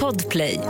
[0.00, 0.60] Podplay.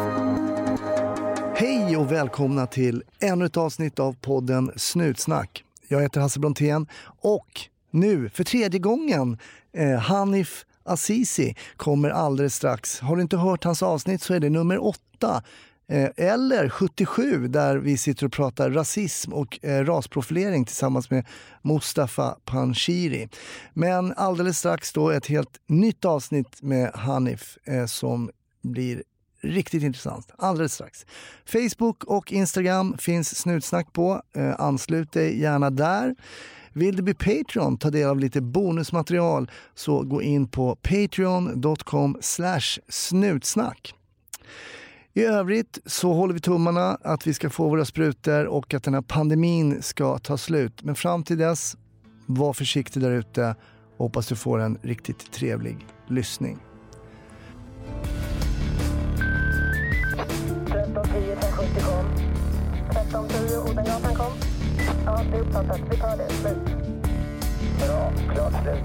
[1.57, 5.65] Hej och välkomna till ännu ett avsnitt av podden Snutsnack.
[5.89, 6.87] Jag heter Hasse Brontén
[7.21, 9.39] och nu för tredje gången
[9.73, 13.01] eh, Hanif Azizi kommer alldeles strax.
[13.01, 15.43] Har du inte hört hans avsnitt så är det nummer åtta
[15.89, 21.27] Eh, eller 77 där vi sitter och pratar rasism och eh, rasprofilering tillsammans med
[21.63, 23.29] Mustafa Panshiri.
[23.75, 28.31] Men alldeles strax då ett helt nytt avsnitt med Hanif eh, som
[28.63, 29.03] blir
[29.41, 30.31] riktigt intressant.
[30.39, 31.07] Alldeles strax.
[31.45, 34.23] Facebook och Instagram finns Snutsnack på.
[34.59, 36.15] Anslut dig gärna där.
[36.73, 42.19] Vill du bli Patreon, ta del av lite bonusmaterial, så gå in på patreon.com
[42.89, 43.95] snutsnack.
[45.17, 48.95] I övrigt så håller vi tummarna att vi ska få våra sprutor och att den
[48.95, 50.83] här pandemin ska ta slut.
[50.83, 51.77] Men fram till dess,
[52.27, 53.55] var försiktig där ute.
[53.99, 56.59] Hoppas du får en riktigt trevlig lyssning.
[60.67, 62.07] 1310 570 kom.
[62.91, 64.33] 1310 Odengatan kom.
[65.05, 65.81] Ja, det är uppfattat.
[65.91, 66.29] Vi tar det.
[66.31, 66.57] Slut.
[67.87, 68.13] Bra.
[68.35, 68.85] Klart slut.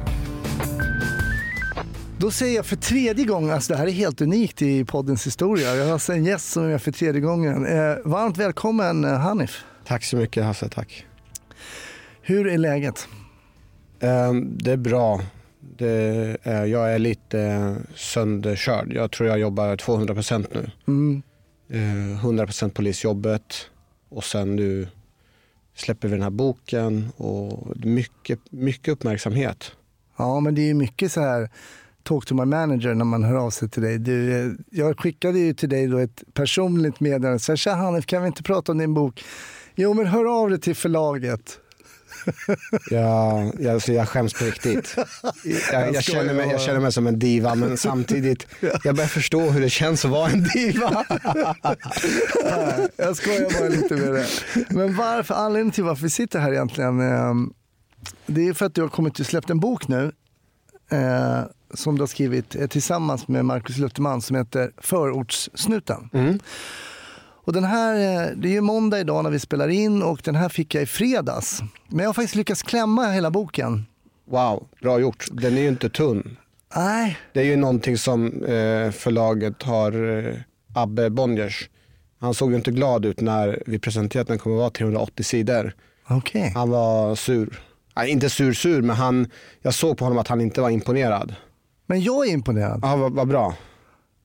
[2.19, 5.75] Då säger jag för tredje gången, alltså det här är helt unikt i poddens historia.
[5.75, 7.65] Jag har alltså en gäst som är med för tredje gången.
[7.65, 9.63] Eh, varmt välkommen eh, Hanif.
[9.85, 11.05] Tack så mycket Hasse, tack.
[12.21, 13.07] Hur är läget?
[13.99, 15.21] Ehm, det är bra.
[15.77, 18.93] Det är, jag är lite eh, sönderkörd.
[18.93, 20.71] Jag tror jag jobbar 200% nu.
[20.87, 21.21] Mm.
[21.69, 23.69] Eh, 100% polisjobbet
[24.09, 24.87] och sen nu
[25.75, 29.71] släpper vi den här boken och mycket, mycket uppmärksamhet.
[30.17, 31.49] Ja, men det är mycket så här
[32.03, 33.97] talk to my manager när man hör av sig till dig.
[33.97, 37.39] Du, eh, jag skickade ju till dig då ett personligt meddelande.
[37.39, 39.23] Så här, Tja Hanif, kan vi inte prata om din bok?
[39.75, 41.59] Jo, men hör av dig till förlaget.
[42.89, 44.95] Jag, alltså jag skäms på riktigt.
[45.71, 48.47] Jag, jag, känner mig, jag känner mig som en diva men samtidigt,
[48.83, 51.05] jag börjar förstå hur det känns att vara en diva.
[52.95, 54.27] Jag skojar bara lite med det.
[54.69, 57.33] Men varför, anledningen till varför vi sitter här egentligen, eh,
[58.25, 60.11] det är för att du har kommit och släppt en bok nu.
[61.73, 66.09] Som du har skrivit eh, tillsammans med Markus Lutterman som heter Förortssnuten.
[66.13, 66.39] Mm.
[67.43, 70.35] Och den här, eh, det är ju måndag idag när vi spelar in och den
[70.35, 71.61] här fick jag i fredags.
[71.87, 73.85] Men jag har faktiskt lyckats klämma hela boken.
[74.25, 75.25] Wow, bra gjort.
[75.31, 76.37] Den är ju inte tunn.
[76.75, 79.93] Nej, Det är ju någonting som eh, förlaget har,
[80.75, 81.69] Abbe Bonniers,
[82.19, 85.73] han såg ju inte glad ut när vi presenterade att den kommer vara 380 sidor.
[86.09, 86.51] okej.
[86.55, 87.61] Han var sur.
[87.95, 89.27] Nej, inte sur sur, men han,
[89.61, 91.35] jag såg på honom att han inte var imponerad.
[91.89, 92.79] Men jag är imponerad.
[92.83, 93.55] Ja, vad, vad bra.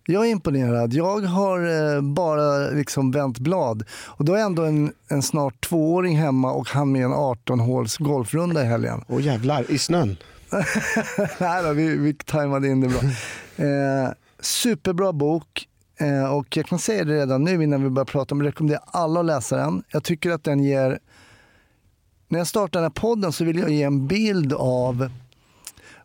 [0.06, 0.92] Jag är imponerad.
[0.92, 3.84] Jag har eh, bara liksom vänt blad.
[4.06, 8.62] Och då är ändå en, en snart tvååring hemma och han med en 18-håls golfrunda
[8.62, 9.04] i helgen.
[9.08, 10.16] Åh jävlar, i snön.
[11.38, 13.00] Nej då, vi, vi tajmade in det bra.
[13.66, 15.68] Eh, superbra bok.
[16.00, 18.48] Eh, och jag kan säga det redan nu innan vi börjar prata om det.
[18.48, 19.82] Rekommenderar alla att läsa den.
[19.88, 20.98] Jag tycker att den ger...
[22.28, 25.10] När jag startar den här podden så vill jag ge en bild av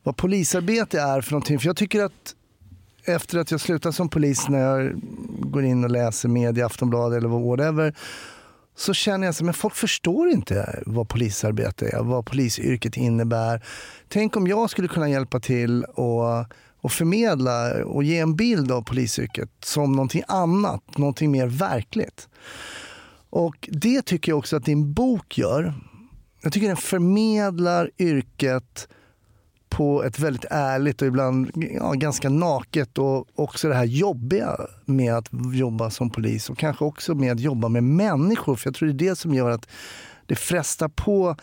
[0.04, 1.60] vad polisarbete är för någonting.
[1.60, 2.36] För jag tycker att
[3.06, 4.94] efter att jag slutade som polis när jag
[5.40, 7.96] går in och läser media, Aftonbladet eller whatever
[8.76, 13.66] så känner jag att folk förstår inte vad polisarbete är, vad polisyrket innebär.
[14.08, 16.46] Tänk om jag skulle kunna hjälpa till och,
[16.82, 22.30] och förmedla och ge en bild av polisyrket som någonting annat, någonting mer verkligt.
[23.30, 25.74] Och det tycker jag också att din bok gör.
[26.42, 28.88] Jag tycker den förmedlar yrket
[29.70, 35.14] på ett väldigt ärligt och ibland ja, ganska naket och också det här jobbiga med
[35.14, 38.56] att jobba som polis och kanske också med att jobba med människor.
[38.56, 39.68] För jag tror det är det som gör att
[40.26, 41.36] det frestar på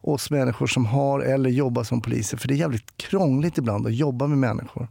[0.00, 2.36] oss människor som har eller jobbar som poliser.
[2.36, 4.88] För det är jävligt krångligt ibland att jobba med människor.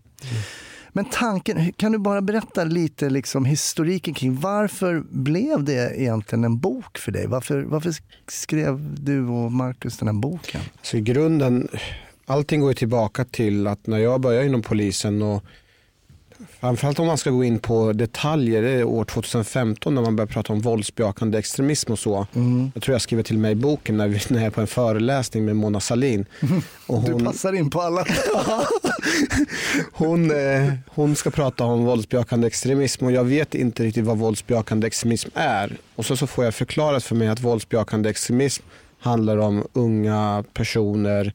[0.95, 6.59] Men tanken, kan du bara berätta lite liksom historiken kring varför blev det egentligen en
[6.59, 7.27] bok för dig?
[7.27, 7.93] Varför, varför
[8.27, 10.61] skrev du och Markus den här boken?
[10.81, 11.67] Så i grunden,
[12.25, 15.43] allting går tillbaka till att när jag började inom polisen och
[16.59, 20.27] framförallt om man ska gå in på detaljer, det är år 2015 när man börjar
[20.27, 22.27] prata om våldsbejakande extremism och så.
[22.73, 24.67] Jag tror jag skriver till mig i boken när, vi, när jag är på en
[24.67, 26.25] föreläsning med Mona Salin.
[26.87, 28.05] Och Du passar in på alla.
[29.93, 34.87] hon, eh, hon ska prata om våldsbejakande extremism och jag vet inte riktigt vad våldsbejakande
[34.87, 35.77] extremism är.
[35.95, 38.63] Och så, så får jag förklarat för mig att våldsbejakande extremism
[38.99, 41.33] handlar om unga personer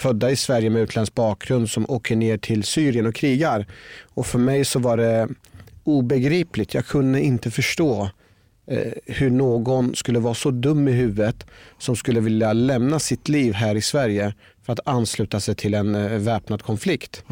[0.00, 3.66] födda i Sverige med utländsk bakgrund som åker ner till Syrien och krigar.
[4.14, 5.28] Och för mig så var det
[5.84, 6.74] obegripligt.
[6.74, 8.10] Jag kunde inte förstå
[8.66, 11.46] eh, hur någon skulle vara så dum i huvudet
[11.78, 15.94] som skulle vilja lämna sitt liv här i Sverige för att ansluta sig till en
[15.94, 17.24] eh, väpnad konflikt.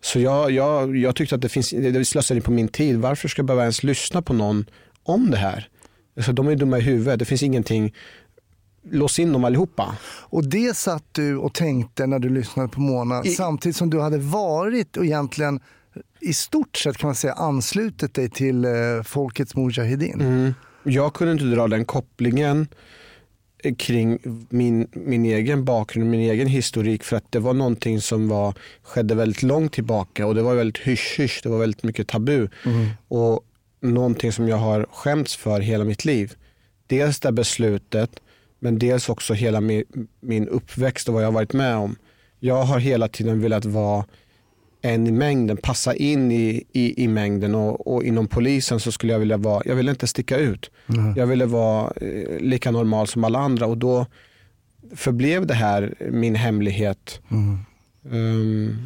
[0.00, 2.96] Så jag, jag, jag tyckte att det finns, det slöseri på min tid.
[2.96, 4.64] Varför ska jag behöva ens lyssna på någon
[5.02, 5.68] om det här?
[6.16, 7.18] Alltså, de är dumma i huvudet.
[7.18, 7.94] Det finns ingenting.
[8.90, 9.96] Lås in dem allihopa.
[10.04, 14.00] Och det satt du och tänkte när du lyssnade på Mona I- samtidigt som du
[14.00, 15.60] hade varit och egentligen
[16.20, 18.70] i stort sett kan man säga anslutit dig till eh,
[19.04, 20.20] Folkets Mujahedin.
[20.20, 20.54] Mm.
[20.82, 22.68] Jag kunde inte dra den kopplingen
[23.64, 24.18] eh, kring
[24.48, 29.14] min, min egen bakgrund, min egen historik för att det var någonting som var, skedde
[29.14, 32.48] väldigt långt tillbaka och det var väldigt hysch-hysch, det var väldigt mycket tabu
[33.08, 33.40] och
[33.80, 36.34] någonting som jag har skämts för hela mitt liv.
[36.86, 38.10] Dels det beslutet
[38.62, 39.84] men dels också hela min,
[40.20, 41.96] min uppväxt och vad jag har varit med om.
[42.40, 44.04] Jag har hela tiden velat vara
[44.82, 49.12] en i mängden, passa in i, i, i mängden och, och inom polisen så skulle
[49.12, 50.70] jag vilja vara, jag ville inte sticka ut.
[51.16, 54.06] Jag ville vara eh, lika normal som alla andra och då
[54.94, 57.20] förblev det här min hemlighet.
[58.10, 58.76] Ehm,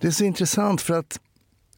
[0.00, 1.20] Det är så intressant för att,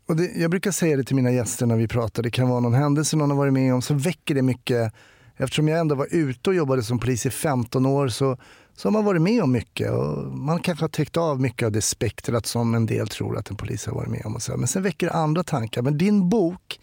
[0.08, 2.60] och det, jag brukar säga det till mina gäster när vi pratar, det kan vara
[2.60, 4.92] någon händelse någon har varit med om, så väcker det mycket.
[5.40, 8.36] Eftersom jag ändå var ute och jobbade som polis i 15 år så,
[8.76, 9.90] så har man varit med om mycket.
[9.90, 13.50] Och man kanske har täckt av mycket av det spektrat som en del tror att
[13.50, 14.34] en polis har varit med om.
[14.34, 14.56] Och så.
[14.56, 15.82] Men sen väcker det andra tankar.
[15.82, 16.80] Men din bok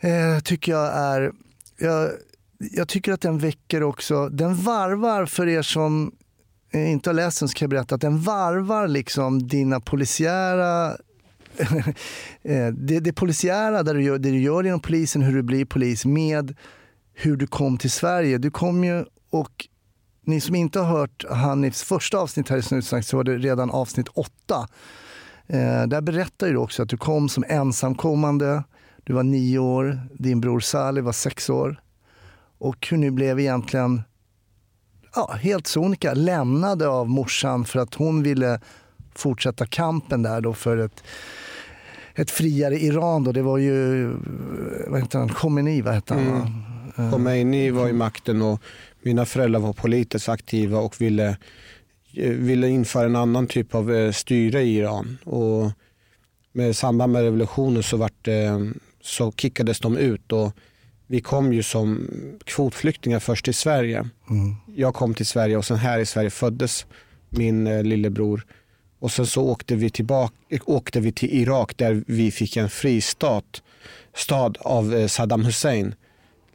[0.00, 1.32] eh, tycker jag är,
[1.78, 2.10] jag,
[2.58, 6.12] jag tycker att den väcker också, den varvar för er som
[6.72, 10.96] eh, inte har läst den så kan jag berätta att den varvar liksom dina polisiära
[12.42, 15.64] eh, det, det polisiära, där du gör, det du gör inom polisen, hur du blir
[15.64, 16.54] polis med
[17.16, 18.38] hur du kom till Sverige.
[18.38, 19.68] Du kom ju och
[20.24, 23.70] ni som inte har hört Hanifs första avsnitt här i Snutsnack så var det redan
[23.70, 24.68] avsnitt åtta.
[25.46, 28.64] Eh, där berättar du också att du kom som ensamkommande.
[29.04, 31.80] Du var nio år, din bror Salih var sex år.
[32.58, 34.02] Och hur ni blev egentligen
[35.14, 38.60] ja, helt sonika lämnade av morsan för att hon ville
[39.14, 41.02] fortsätta kampen där då för ett,
[42.14, 43.24] ett friare Iran.
[43.24, 43.32] Då.
[43.32, 44.10] Det var ju,
[44.88, 46.26] vad heter han, Khomeini, vad hette han?
[46.26, 46.75] Mm.
[46.96, 48.60] Khomeini var i makten och
[49.02, 51.36] mina föräldrar var politiskt aktiva och ville,
[52.16, 55.18] eh, ville införa en annan typ av eh, styre i Iran.
[55.24, 55.70] Och
[56.52, 60.52] med samband med revolutionen så, vart det, så kickades de ut och
[61.06, 62.08] vi kom ju som
[62.44, 64.08] kvotflyktingar först till Sverige.
[64.76, 66.86] Jag kom till Sverige och sen här i Sverige föddes
[67.28, 68.46] min eh, lillebror.
[68.98, 70.34] Och sen så åkte vi, tillbaka,
[70.64, 73.42] åkte vi till Irak där vi fick en fristad
[74.14, 75.94] stad av eh, Saddam Hussein.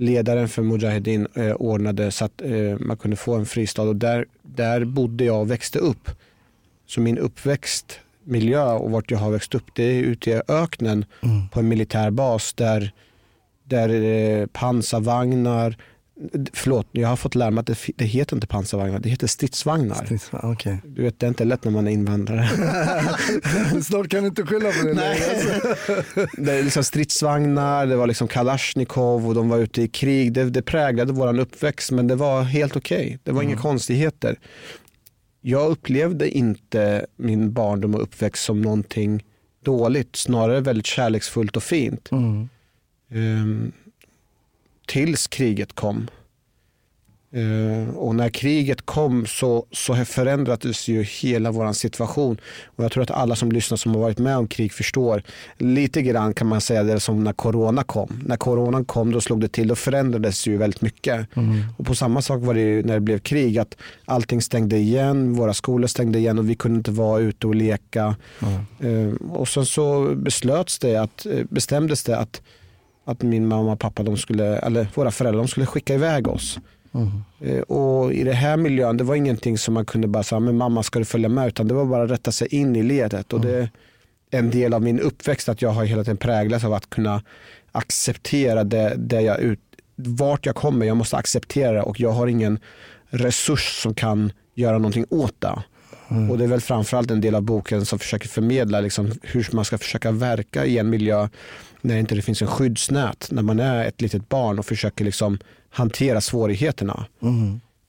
[0.01, 4.25] Ledaren för Mujahedin eh, ordnade så att eh, man kunde få en fristad och där,
[4.41, 6.09] där bodde jag och växte upp.
[6.87, 11.05] Så min uppväxtmiljö och vart jag har växt upp det är ute i öknen
[11.51, 12.91] på en militärbas där,
[13.63, 15.77] där eh, pansarvagnar,
[16.53, 20.19] förlåt jag har fått lära mig att det, det heter inte pansarvagnar, det heter stridsvagnar.
[20.31, 20.81] Okej.
[20.85, 22.47] Du vet det är inte lätt när man är invandrare.
[23.83, 24.93] Snart kan du inte skylla på det.
[24.93, 25.19] Nej.
[25.19, 26.27] längre.
[26.37, 30.33] Det är liksom stridsvagnar, det var liksom Kalashnikov och de var ute i krig.
[30.33, 33.19] Det, det präglade våran uppväxt men det var helt okej.
[33.23, 34.39] Det var inga konstigheter.
[35.41, 39.23] Jag upplevde inte min barndom och uppväxt som någonting
[39.63, 42.11] dåligt, snarare väldigt kärleksfullt och fint.
[42.11, 42.49] Mm.
[43.11, 43.71] Ehm,
[44.91, 46.07] tills kriget kom.
[47.33, 52.37] Ehm, och när kriget kom så, så förändrades ju hela vår situation.
[52.65, 55.23] Och jag tror att alla som lyssnar som har varit med om krig förstår.
[55.57, 58.23] Lite grann kan man säga det som när corona kom.
[58.25, 61.27] När coronan kom då slog det till och förändrades ju väldigt mycket.
[61.77, 63.57] Och på samma sak var det ju när det blev krig.
[63.57, 67.55] att Allting stängde igen, våra skolor stängde igen och vi kunde inte vara ute och
[67.55, 68.15] leka.
[68.79, 72.41] Ehm, och sen så beslöts det att, eh, bestämdes det att
[73.11, 76.59] att min mamma och pappa, de skulle, eller våra föräldrar, de skulle skicka iväg oss.
[77.41, 80.57] Eh, Och i det här miljön, det var ingenting som man kunde bara säga, men
[80.57, 83.33] mamma ska du följa med, utan det var bara att rätta sig in i ledet.
[83.33, 83.69] Och det är
[84.39, 87.21] en del av min uppväxt att jag har hela tiden präglats av att kunna
[87.71, 89.59] acceptera det, det jag ut,
[89.95, 92.59] vart jag kommer, jag måste acceptera det och jag har ingen
[93.09, 95.63] resurs som kan göra någonting åt det.
[96.31, 99.65] Och det är väl framförallt en del av boken som försöker förmedla liksom hur man
[99.65, 101.27] ska försöka verka i en miljö
[101.81, 105.39] när inte det finns en skyddsnät, när man är ett litet barn och försöker liksom
[105.69, 107.05] hantera svårigheterna.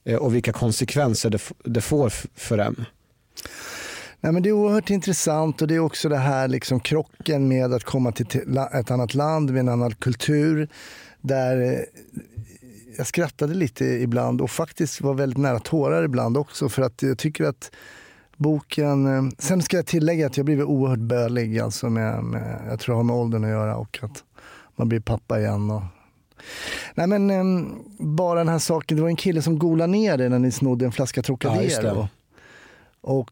[0.04, 2.84] Eh, Och vilka konsekvenser det, det får för en.
[4.20, 7.72] Nej, men det är oerhört intressant och det är också det här liksom krocken med
[7.72, 8.26] att komma till
[8.72, 10.68] ett annat land med en annan kultur.
[11.20, 11.78] Där eh,
[12.96, 17.18] jag skrattade lite ibland och faktiskt var väldigt nära tårar ibland också för att jag
[17.18, 17.70] tycker att
[18.42, 22.80] boken, eh, sen ska jag tillägga att jag blivit oerhört bölig alltså med, med, jag
[22.80, 24.24] tror det har med åldern att göra och att
[24.76, 25.70] man blir pappa igen.
[25.70, 25.82] Och,
[26.94, 27.66] Nej men eh,
[27.98, 30.84] bara den här saken, det var en kille som golade ner dig när ni snodde
[30.84, 31.22] en flaska Ja.
[31.22, 32.08] Trocadero.
[33.00, 33.30] och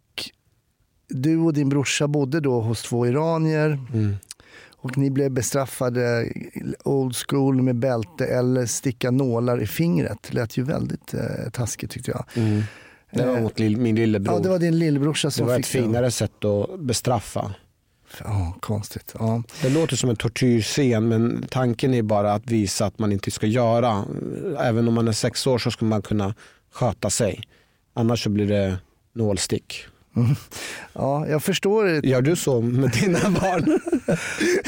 [1.08, 4.16] du och din brorsa bodde då hos två iranier Mm.
[4.76, 6.32] och ni blev bestraffade
[6.84, 10.18] old school med bälte eller sticka nålar i fingret.
[10.22, 12.24] Det lät ju väldigt eh, taskigt tyckte jag.
[12.34, 12.62] Mm.
[13.12, 14.34] Det var Eh, mot min lillebror.
[14.36, 17.54] Ja, det var din lillebrorsa det som var fick ett finare sätt att bestraffa.
[18.24, 19.14] Ja, konstigt.
[19.18, 19.42] Ja.
[19.62, 23.46] Det låter som en tortyrscen men tanken är bara att visa att man inte ska
[23.46, 24.04] göra.
[24.58, 26.34] Även om man är sex år så ska man kunna
[26.72, 27.40] sköta sig.
[27.94, 28.78] Annars så blir det
[29.12, 29.84] nålstick.
[30.92, 32.08] ja, jag förstår det.
[32.08, 33.80] Gör du så med dina barn?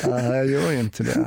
[0.03, 1.27] Ja, jag gör inte det.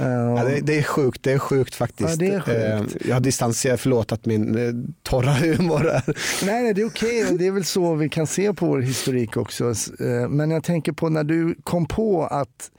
[0.00, 2.10] Ja, det, det är sjukt, det är sjukt faktiskt.
[2.10, 2.96] Ja, det är sjukt.
[3.02, 6.02] Eh, Jag har distanserat, förlåt att min eh, torra humor är.
[6.46, 7.36] Nej, nej, det är okej.
[7.38, 9.64] Det är väl så vi kan se på vår historik också.
[10.00, 12.70] Eh, Men jag tänker på när du kom på att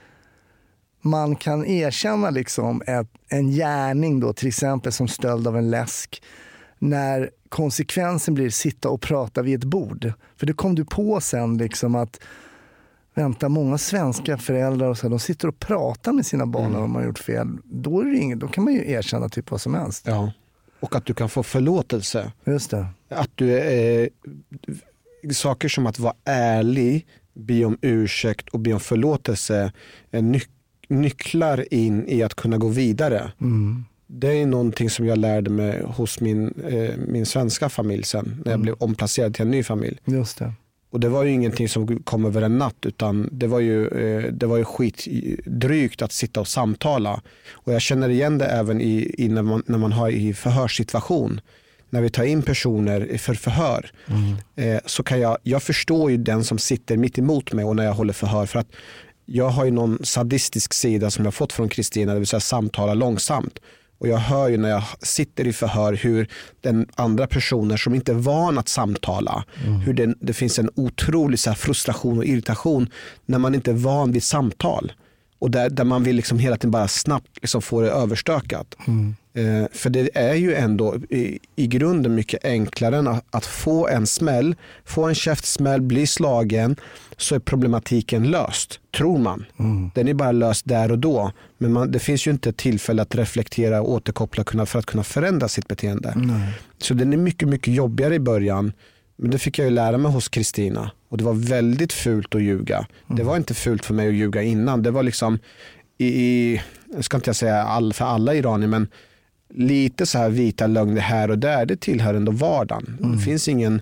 [1.01, 6.23] man kan erkänna liksom ett, en gärning, då, till exempel som stöld av en läsk,
[6.79, 10.13] när konsekvensen blir sitta och prata vid ett bord.
[10.37, 12.19] För det kom du på sen liksom att
[13.19, 16.79] vänta, många svenska föräldrar och så, här, de sitter och pratar med sina barn när
[16.79, 17.47] de har gjort fel.
[17.63, 20.03] Då, är det inget, då kan man ju erkänna typ vad som helst.
[20.07, 20.31] Ja.
[20.79, 22.31] Och att du kan få förlåtelse.
[22.45, 22.85] Just det.
[23.09, 24.09] Att du är,
[25.33, 29.71] saker som att vara ärlig, be om ursäkt och be om förlåtelse
[30.11, 30.49] är nyc-
[30.89, 33.31] nycklar in i att kunna gå vidare.
[33.41, 33.85] Mm.
[34.07, 38.51] Det är någonting som jag lärde mig hos min, eh, min svenska familj sen när
[38.51, 39.97] jag blev omplacerad till en ny familj.
[40.05, 40.53] Just det.
[40.91, 44.31] Och det var ju ingenting som kom över en natt utan det var ju, eh,
[44.31, 47.21] det var ju skitdrygt att sitta och samtala.
[47.51, 51.41] Och jag känner igen det även i, i när, man, när man har i förhörssituation.
[51.89, 53.91] När vi tar in personer för förhör
[54.55, 57.85] eh, så kan jag, jag förstår ju den som sitter mitt emot mig och när
[57.85, 58.67] jag håller förhör för att
[59.25, 62.93] jag har ju någon sadistisk sida som jag fått från Kristina, det vill säga samtala
[62.93, 63.59] långsamt.
[63.99, 66.27] Och jag hör ju när jag sitter i förhör hur
[66.61, 69.43] den andra personen som inte är van att samtala,
[69.85, 72.89] hur det, det finns en otrolig så frustration och irritation
[73.25, 74.91] när man inte är van vid samtal.
[75.39, 78.75] Och där, där man vill liksom hela tiden bara snabbt liksom få det överstökat.
[79.33, 83.87] Eh, för det är ju ändå i, i grunden mycket enklare än att, att få
[83.87, 86.75] en smäll, få en käftsmäll, bli slagen,
[87.21, 89.45] så är problematiken löst, tror man.
[89.95, 91.31] Den är bara löst där och då.
[91.57, 95.47] Men man, det finns ju inte tillfälle att reflektera och återkoppla för att kunna förändra
[95.47, 96.13] sitt beteende.
[96.77, 98.73] Så den är mycket, mycket jobbigare i början.
[99.15, 100.91] Men det fick jag ju lära mig hos Kristina.
[101.09, 102.87] Och det var väldigt fult att ljuga.
[103.07, 104.83] Det var inte fult för mig att ljuga innan.
[104.83, 105.39] Det var liksom,
[105.97, 106.61] i, i
[106.93, 108.87] jag ska inte säga all, för alla iranier, men
[109.53, 112.97] lite så här vita lögner här och där, det tillhör ändå vardagen.
[112.99, 113.81] Det finns ingen,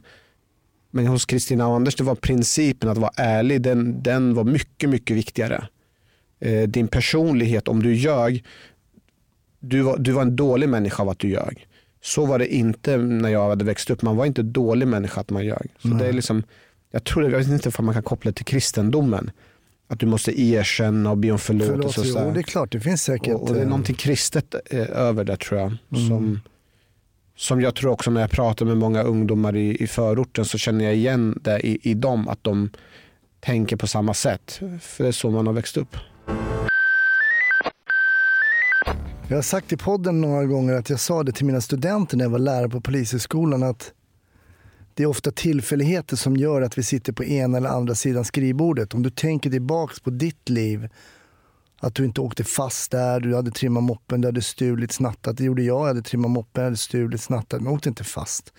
[0.97, 4.89] men hos Kristina och Anders, det var principen att vara ärlig, den, den var mycket,
[4.89, 5.67] mycket viktigare.
[6.39, 8.43] Eh, din personlighet, om du ljög,
[9.59, 11.67] du var, du var en dålig människa av att du ljög.
[12.01, 15.29] Så var det inte när jag hade växt upp, man var inte dålig människa att
[15.29, 15.67] man ljög.
[15.81, 16.43] Så det är liksom,
[16.91, 19.31] jag tror, jag vet inte om man kan koppla det till kristendomen.
[19.87, 21.77] Att du måste erkänna och be om förlåtelse.
[21.77, 23.33] Förlåt, och så jo, det är klart, det finns säkert.
[23.33, 25.67] Och, och det är eh, någonting kristet eh, över det tror jag.
[25.91, 26.07] Mm.
[26.07, 26.41] Som,
[27.37, 30.85] som jag tror också när jag pratar med många ungdomar i, i förorten så känner
[30.85, 32.27] jag igen det i, i dem.
[32.27, 32.69] Att de
[33.39, 34.61] tänker på samma sätt.
[34.81, 35.95] För det är så man har växt upp.
[39.27, 42.25] Jag har sagt i podden några gånger att jag sa det till mina studenter när
[42.25, 43.93] jag var lärare på polishögskolan att
[44.93, 48.93] det är ofta tillfälligheter som gör att vi sitter på ena eller andra sidan skrivbordet.
[48.93, 50.89] Om du tänker tillbaka på ditt liv,
[51.79, 55.37] att du inte åkte fast där, du hade trimmat moppen, du hade stulit, snattat.
[55.37, 58.03] Det gjorde jag, jag hade trimmat moppen, jag hade stulit, snattat, men jag åkte inte
[58.03, 58.53] fast.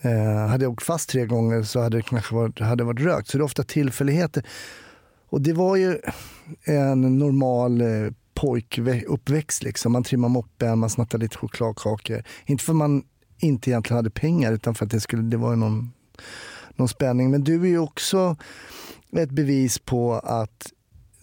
[0.00, 3.28] Eh, hade jag åkt fast tre gånger så hade det kanske varit, hade varit rökt.
[3.28, 4.46] Så det är ofta tillfälligheter.
[5.26, 5.98] Och det var ju
[6.64, 9.62] en normal eh, pojkuppväxt.
[9.62, 9.92] Liksom.
[9.92, 12.22] Man trimmade moppen, man snattade lite chokladkakor.
[12.46, 13.02] Inte för att man
[13.38, 15.92] inte egentligen hade pengar utan för att det, skulle, det var någon,
[16.76, 17.30] någon spänning.
[17.30, 18.36] Men du är ju också
[19.16, 20.72] ett bevis på att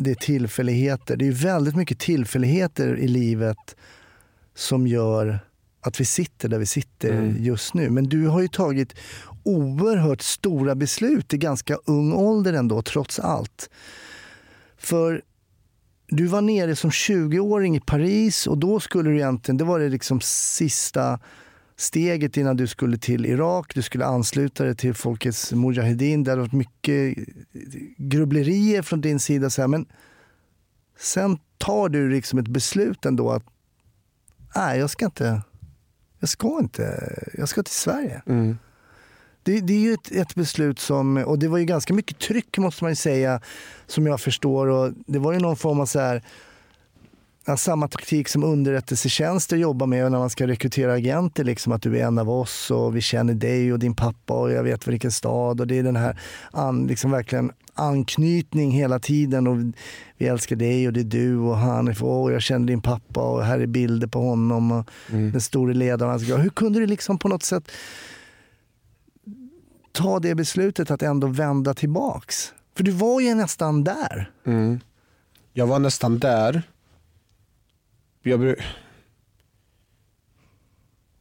[0.04, 1.16] det är tillfälligheter.
[1.18, 3.76] Det är väldigt mycket tillfälligheter i livet
[4.56, 5.40] som gör
[5.82, 7.44] att vi sitter där vi sitter Mm.
[7.44, 7.90] just nu.
[7.90, 8.96] Men du har ju tagit
[9.44, 13.70] oerhört stora beslut i ganska ung ålder ändå, trots allt.
[14.78, 15.22] För
[16.08, 19.90] du var nere som 20-åring i Paris och då skulle du egentligen, det var det
[19.90, 21.20] liksom sista
[21.82, 23.76] steget innan du skulle till Irak.
[23.76, 26.24] Du skulle ansluta dig till Folkets Mujahedin.
[26.24, 27.18] Det hade varit mycket
[27.98, 29.50] grubblerier från din sida.
[29.50, 29.68] Så här.
[29.68, 29.86] Men
[31.00, 33.44] sen tar du liksom ett beslut ändå att
[34.56, 35.42] nej, jag ska inte,
[36.20, 38.22] jag ska inte, jag ska till Sverige.
[38.26, 38.58] Mm.
[39.44, 42.58] Det, det är ju ett, ett beslut som, och det var ju ganska mycket tryck
[42.58, 43.42] måste man ju säga,
[43.88, 44.68] som jag förstår.
[44.68, 46.24] Och det var ju någon form av så här,
[47.58, 51.44] samma taktik som underrättelsetjänster jobbar med när man ska rekrytera agenter.
[51.44, 54.52] Liksom, att du är en av oss och vi känner dig och din pappa och
[54.52, 55.62] jag vet vilken stad.
[55.62, 56.20] Och det är den här
[56.52, 59.48] an, liksom verkligen anknytning hela tiden.
[59.48, 59.58] Och
[60.18, 61.88] vi älskar dig och det är du och han.
[61.88, 64.72] Och jag känner din pappa och här är bilder på honom.
[64.72, 65.32] Och Mm.
[65.32, 66.14] Den store ledaren.
[66.14, 67.72] Alltså, Hur kunde du liksom på något sätt
[69.92, 72.54] ta det beslutet att ändå vända tillbaks?
[72.76, 74.32] För du var ju nästan där.
[74.46, 74.80] Mm.
[75.54, 76.64] Jag var nästan där.
[78.24, 78.62] Jag bru-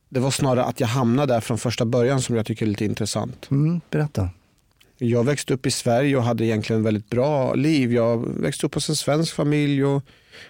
[0.09, 2.85] det var snarare att jag hamnade där från första början som jag tycker är lite
[2.85, 3.51] intressant.
[3.51, 4.29] Mm, berätta.
[4.99, 7.93] Jag växte upp i Sverige och hade egentligen väldigt bra liv.
[7.93, 10.03] Jag växte upp hos en svensk familj och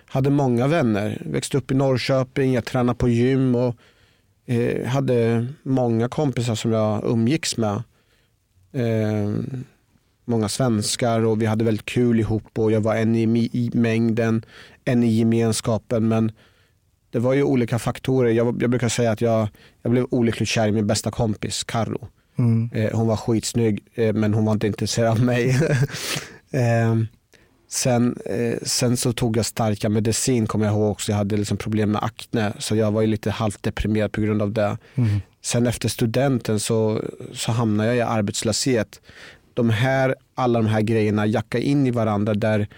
[0.07, 1.23] hade många vänner.
[1.27, 3.77] Växte upp i Norrköping, jag tränade på gym och
[4.47, 7.83] eh, hade många kompisar som jag umgicks med.
[8.73, 9.35] Eh,
[10.31, 14.45] många svenskar och vi hade väldigt kul ihop och jag var en i, mängden,
[14.85, 16.09] en i gemenskapen.
[16.09, 16.33] Men
[17.11, 18.31] det var ju olika faktorer.
[18.31, 19.49] Jag, jag brukar säga att jag,
[19.83, 22.09] jag blev olyckligt kär i min bästa kompis, Carro.
[22.39, 22.71] Mm.
[22.75, 25.49] Eh, hon var skitsnygg eh, men hon var inte intresserad av mig.
[26.51, 26.97] eh,
[27.69, 31.13] sen, eh, sen så tog jag starka medicin kommer jag ihåg också.
[31.13, 34.53] Jag hade liksom problem med akne så jag var lite halvt deprimerad på grund av
[34.53, 34.79] det.
[34.95, 35.21] Mm.
[35.43, 39.01] Sen efter studenten så, så hamnade jag i arbetslöshet.
[39.55, 42.69] De här, alla de här grejerna jacka in i varandra där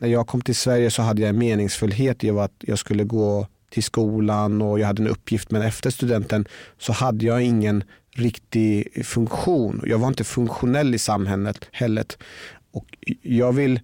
[0.00, 3.46] när jag kom till Sverige så hade jag en meningsfullhet i att jag skulle gå
[3.70, 6.48] till skolan och jag hade en uppgift men efter studenten
[6.78, 7.84] så hade jag ingen
[8.14, 9.82] riktig funktion.
[9.86, 12.04] Jag var inte funktionell i samhället heller.
[12.72, 12.86] Och
[13.22, 13.80] jag vill,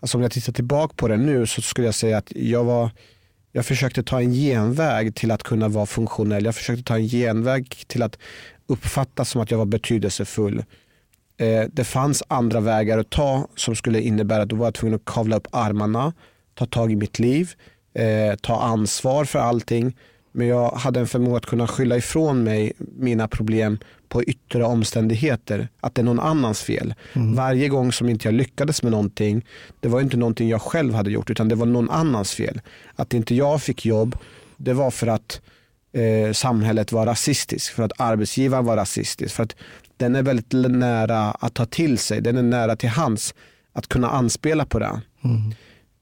[0.00, 2.90] alltså om jag tittar tillbaka på det nu så skulle jag säga att jag var
[3.56, 6.44] jag försökte ta en genväg till att kunna vara funktionell.
[6.44, 8.18] Jag försökte ta en genväg till att
[8.66, 10.64] uppfattas som att jag var betydelsefull.
[11.38, 14.94] Eh, det fanns andra vägar att ta som skulle innebära att då var jag tvungen
[14.94, 16.12] att kavla upp armarna,
[16.54, 17.52] ta tag i mitt liv,
[17.94, 19.96] eh, ta ansvar för allting.
[20.32, 23.78] Men jag hade en förmåga att kunna skylla ifrån mig mina problem
[24.08, 25.68] på yttre omständigheter.
[25.80, 26.94] Att det är någon annans fel.
[27.14, 29.44] Varje gång som inte jag lyckades med någonting,
[29.80, 32.60] det var inte någonting jag själv hade gjort utan det var någon annans fel.
[32.96, 34.16] Att inte jag fick jobb,
[34.56, 35.40] det var för att
[35.92, 39.34] eh, samhället var rasistiskt, för att arbetsgivaren var rasistisk.
[39.34, 39.56] För att
[39.96, 43.34] den är väldigt nära att ta till sig, den är nära till hands
[43.72, 45.00] att kunna anspela på det.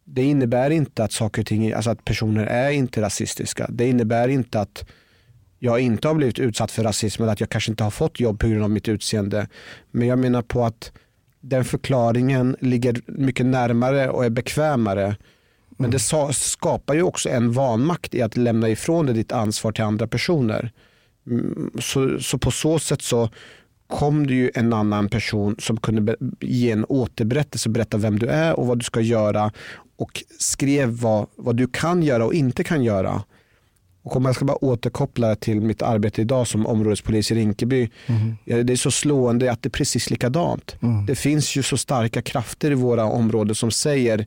[0.04, 3.66] Det innebär inte att saker och ting, alltså att personer är inte rasistiska.
[3.70, 4.84] Det innebär inte att
[5.58, 8.40] jag inte har blivit utsatt för rasism eller att jag kanske inte har fått jobb
[8.40, 9.48] på grund av mitt utseende.
[9.90, 10.92] Men jag menar på att
[11.40, 15.16] den förklaringen ligger mycket närmare och är bekvämare.
[15.76, 15.98] Men det
[16.32, 20.72] skapar ju också en vanmakt i att lämna ifrån dig ditt ansvar till andra personer.
[21.26, 23.30] Mm, Så, så på så sätt så
[23.86, 28.58] kom det ju en annan person som kunde ge en återberättelse, berätta vem du är
[28.58, 29.52] och vad du ska göra
[29.96, 33.22] och skrev vad, vad du kan göra och inte kan göra.
[34.02, 37.90] Och om jag ska bara återkoppla det till mitt arbete idag som områdespolis i Rinkeby.
[38.44, 40.76] Ja, det är så slående att det är precis likadant.
[41.06, 44.26] Det finns ju så starka krafter i våra områden som säger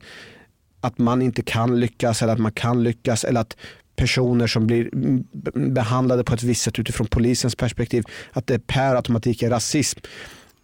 [0.80, 3.56] att man inte kan lyckas eller att man kan lyckas eller att
[3.98, 8.66] personer som blir mm, be- behandlade på ett visst sätt utifrån polisens perspektiv, att det
[8.66, 10.00] per automatik är rasism.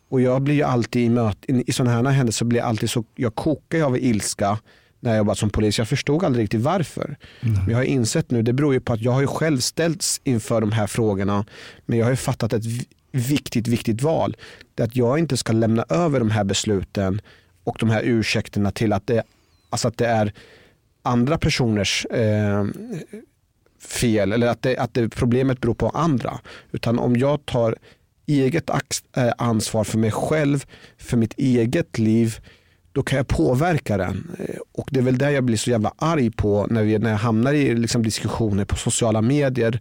[0.09, 2.91] Och jag blir ju alltid i, möt, i, sådana här händelser så blir jag alltid
[2.91, 4.59] så, jag kokar ju av ilska
[5.01, 5.79] när jag jobbat som polis.
[5.79, 7.17] Jag förstod aldrig riktigt varför.
[7.41, 10.21] Men jag har insett nu, det beror ju på att jag har ju själv ställts
[10.25, 11.45] inför de här frågorna.
[11.87, 14.37] Men jag har ju fattat ett vi- viktigt, viktigt val.
[14.75, 17.21] Det är att jag inte ska lämna över de här besluten
[17.65, 19.23] och de här ursäkterna till att det,
[19.71, 20.33] alltså att det är
[21.05, 22.65] andra personers eh,
[23.81, 26.41] fel eller att, det, att det, problemet beror på andra.
[26.73, 27.77] Utan om jag tar
[28.27, 28.71] eget
[29.17, 30.65] eh, ansvar för mig själv,
[30.99, 32.39] för mitt eget liv,
[32.93, 34.37] då kan jag påverka den.
[34.39, 37.11] Eh, och det är väl det jag blir så jävla arg på när, vi, när
[37.11, 39.81] jag hamnar i liksom diskussioner på sociala medier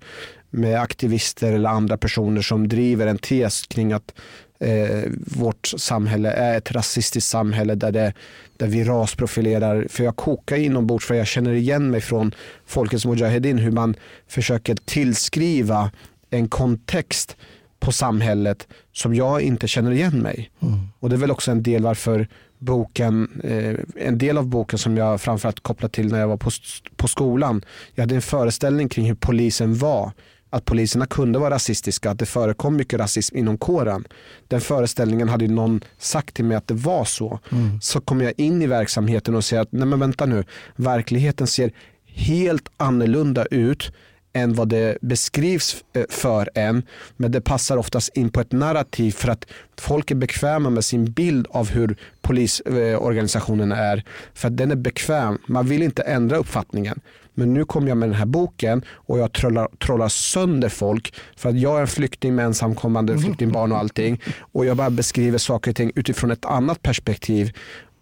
[0.50, 4.14] med aktivister eller andra personer som driver en tes kring att
[4.64, 5.04] eh,
[5.38, 8.14] vårt samhälle är ett rasistiskt samhälle där, det,
[8.58, 9.88] där vi rasprofilerar.
[9.90, 12.32] För jag kokar inombords för jag känner igen mig från
[12.66, 13.96] Folkets Mujahedin hur man
[14.28, 15.92] försöker tillskriva
[16.30, 17.38] en kontext
[17.80, 20.52] på samhället som jag inte känner igen mig.
[21.00, 22.28] Och det är väl också en del varför
[22.60, 26.52] boken, eh, en del av boken som jag framförallt kopplar till när jag var på,
[26.96, 27.66] på skolan.
[27.96, 30.12] Jag hade en föreställning kring hur polisen var.
[30.54, 34.08] Att poliserna kunde vara rasistiska, att det förekom mycket rasism inom kåren.
[34.48, 37.40] Den föreställningen hade någon sagt till mig att det var så.
[37.82, 40.44] Så kommer jag in i verksamheten och ser att nej men vänta nu,
[40.76, 41.72] verkligheten ser
[42.06, 43.92] helt annorlunda ut
[44.34, 46.84] än vad det beskrivs eh, för en.
[47.18, 49.46] Men det passar oftast in på ett narrativ för att
[49.80, 54.04] folk är bekväma med sin bild av hur polisorganisationen är.
[54.34, 55.38] För att den är bekväm.
[55.48, 57.00] Man vill inte ändra uppfattningen.
[57.34, 61.50] Men nu kommer jag med den här boken och jag trollar, trollar sönder folk för
[61.50, 64.22] att jag är en flykting med ensamkommande flyktingbarn och allting.
[64.40, 67.52] Och jag bara beskriver saker och ting utifrån ett annat perspektiv.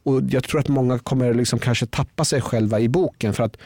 [0.04, 3.58] Och Jag tror att många kommer liksom kanske tappa sig själva i boken för att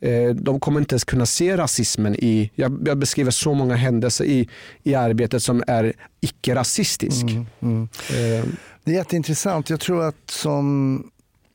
[0.00, 4.24] eh, de kommer inte ens kunna se rasismen i, jag, jag beskriver så många händelser
[4.24, 4.48] i,
[4.82, 7.24] i arbetet som är icke-rasistisk.
[7.24, 8.44] Eh,
[8.84, 9.70] Det är jätteintressant.
[9.70, 11.04] Jag tror att som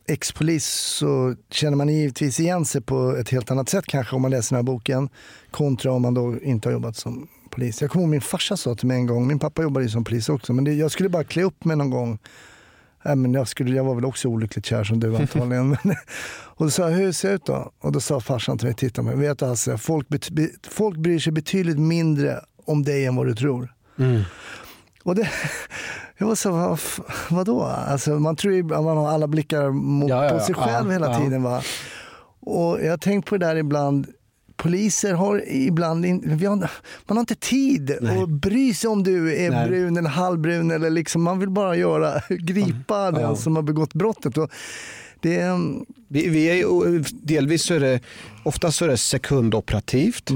[0.08, 4.32] ex-polis så känner man givetvis igen sig på ett helt annat sätt kanske om man
[4.32, 5.10] läser den här boken
[5.52, 7.82] kontra om man då inte har jobbat som polis.
[7.82, 10.04] Jag kommer ihåg min farsa sa till mig en gång, min pappa jobbade ju som
[10.04, 12.20] polis också, men det, jag skulle bara klä upp mig någon gång.
[13.06, 15.70] Äh, men jag, skulle, jag var väl också olyckligt kär som du antagligen.
[15.70, 15.96] Men-
[16.58, 17.72] och då sa jag, hur ser jag ut då?
[17.80, 20.08] Och då sa farsan till mig, titta mig, vet du Hasse, folk,
[20.70, 23.74] folk bryr sig betydligt mindre om dig än vad du tror.
[25.06, 25.30] Och det,
[26.18, 26.80] jag var så, vad,
[27.30, 27.64] vadå?
[27.64, 30.86] Alltså, man tror ju att man har alla blickar mot, Ja, ja, på sig själv
[30.88, 31.44] Ja, hela tiden.
[31.44, 31.62] Va?
[32.40, 34.08] Och jag har tänkt på det där ibland.
[34.58, 39.36] Poliser har ibland, in, vi har, man har inte tid att bry sig om du
[39.46, 39.68] är Nej.
[39.68, 40.72] brun eller halvbrun.
[40.72, 43.36] Eller liksom, man vill bara göra, gripa den Ja.
[43.36, 44.38] som har begått brottet.
[44.38, 44.50] Och
[45.22, 48.00] det, är- Vi, vi är, ju- delvis så är det,
[48.44, 50.32] oftast så är det sekundoperativt.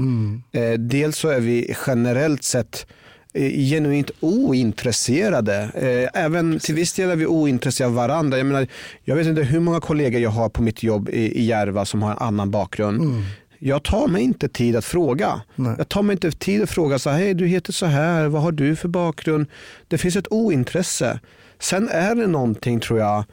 [0.52, 2.86] Eh, dels så är vi generellt sett
[3.34, 5.70] genuint ointresserade.
[5.74, 8.38] Eh, även till viss del är vi ointresserade av varandra.
[8.38, 8.66] Jag, menar,
[9.04, 12.02] jag vet inte hur många kollegor jag har på mitt jobb i, i Järva som
[12.02, 13.24] har en annan bakgrund.
[13.62, 15.42] Jag tar mig inte tid att fråga.
[15.54, 15.74] Nej.
[15.78, 18.42] Jag tar mig inte tid att fråga så här, hej du heter så här, vad
[18.42, 19.46] har du för bakgrund?
[19.88, 21.20] Det finns ett ointresse.
[21.58, 23.24] Sen är det någonting tror jag,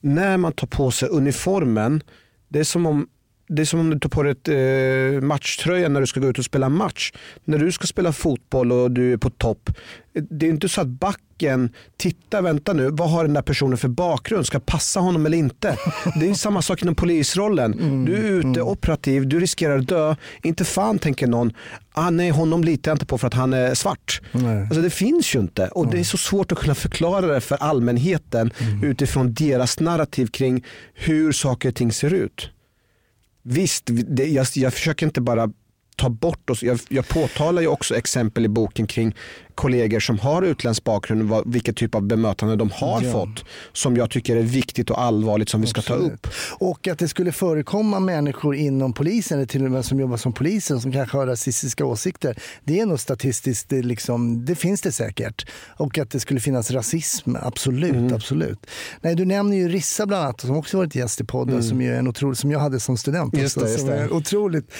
[0.00, 2.02] när man tar på sig uniformen,
[2.48, 3.08] det är som om
[3.48, 6.28] det är som om du tar på dig ett eh, matchtröja när du ska gå
[6.28, 7.12] ut och spela match.
[7.44, 9.70] När du ska spela fotboll och du är på topp.
[10.12, 13.88] Det är inte så att backen, titta vänta nu, vad har den där personen för
[13.88, 14.46] bakgrund?
[14.46, 15.76] Ska passa honom eller inte?
[16.20, 18.04] Det är samma sak inom polisrollen.
[18.04, 20.14] Du är ute operativ, du riskerar att dö.
[20.42, 21.52] Inte fan tänker någon,
[21.92, 24.20] ah, nej honom litar jag inte på för att han är svart.
[24.32, 24.62] Nej.
[24.62, 27.56] Alltså, det finns ju inte och det är så svårt att kunna förklara det för
[27.56, 28.50] allmänheten
[28.82, 32.50] utifrån deras narrativ kring hur saker och ting ser ut.
[33.48, 35.50] Visst, det, jag, jag försöker inte bara
[35.96, 36.62] ta bort oss.
[36.62, 39.14] Jag, jag påtalar ju också exempel i boken kring
[39.56, 43.12] kollegor som har utländsk bakgrund, vad, vilket typ av bemötande de har Ja.
[43.12, 43.44] fått.
[43.72, 46.26] Som jag tycker är viktigt och allvarligt som vi ska ta upp.
[46.58, 50.32] Och att det skulle förekomma människor inom polisen, eller till och med som jobbar som
[50.32, 52.38] polisen, som kanske har rasistiska åsikter.
[52.64, 55.46] Det är nog statistiskt, det, liksom, det finns det säkert.
[55.76, 57.94] Och att det skulle finnas rasism, absolut.
[57.94, 58.14] Mm.
[58.14, 58.66] absolut.
[59.00, 61.94] Nej, du nämner ju Rissa bland annat, som också varit gäst i podden, som, ju
[61.94, 63.32] är en otrolig, som jag hade som student.
[63.34, 63.42] Mm.
[63.42, 64.02] Just också, det, just som är det.
[64.02, 64.70] en otroligt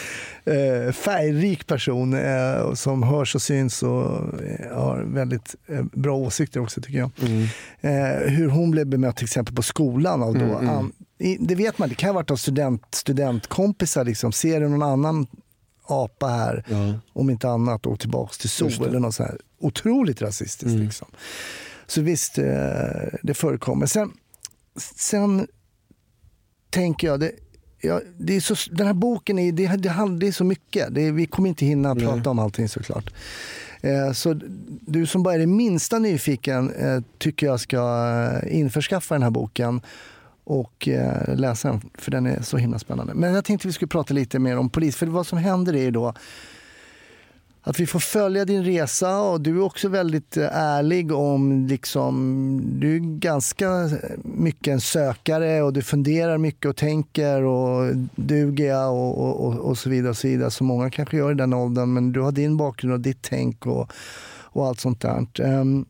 [0.44, 6.60] eh, färgrik person eh, som hörs och syns och eh, har väldigt eh, bra åsikter
[6.60, 7.10] också tycker jag.
[7.20, 7.42] Mm.
[7.80, 11.78] Eh, hur hon blev bemött till exempel på skolan av då, an, i, det vet
[11.78, 14.32] man, det kan ha varit av student, studentkompisar liksom.
[14.32, 15.26] Ser du någon annan
[15.88, 16.64] apa här,
[17.12, 18.68] om inte annat, åk tillbaks till zoo.
[18.68, 18.88] Mm.
[18.88, 19.38] eller något så här.
[19.58, 21.08] Otroligt rasistiskt liksom.
[21.86, 22.44] Så visst, eh,
[23.22, 23.86] det förekommer.
[23.86, 24.12] Sen,
[24.96, 25.46] sen
[26.70, 27.32] tänker jag, det,
[27.80, 30.94] ja, det är så, den här boken är, det, det, det är så mycket.
[30.94, 33.12] Det vi kommer inte hinna prata om allting såklart.
[33.86, 34.40] Eh, så
[34.80, 38.08] du som bara är det minsta nyfiken eh, tycker jag ska
[38.42, 39.80] eh, införskaffa den här boken
[40.44, 40.88] och
[41.28, 43.14] läsa den, för den är så himla spännande.
[43.14, 45.82] Men jag tänkte vi skulle prata lite mer om polis, för vad som händer är
[45.82, 46.14] ju då
[47.66, 52.60] att vi får följa din resa och du är också väldigt eh, ärlig om, liksom,
[52.80, 53.90] du är ganska eh,
[54.22, 59.54] mycket en sökare och du funderar mycket och tänker och duger jag och, och, och,
[59.54, 62.20] och så vidare och så vidare som många kanske gör i den åldern men du
[62.20, 63.92] har din bakgrund och ditt tänk och,
[64.40, 65.40] och allt sånt där.
[65.40, 65.84] Ehm,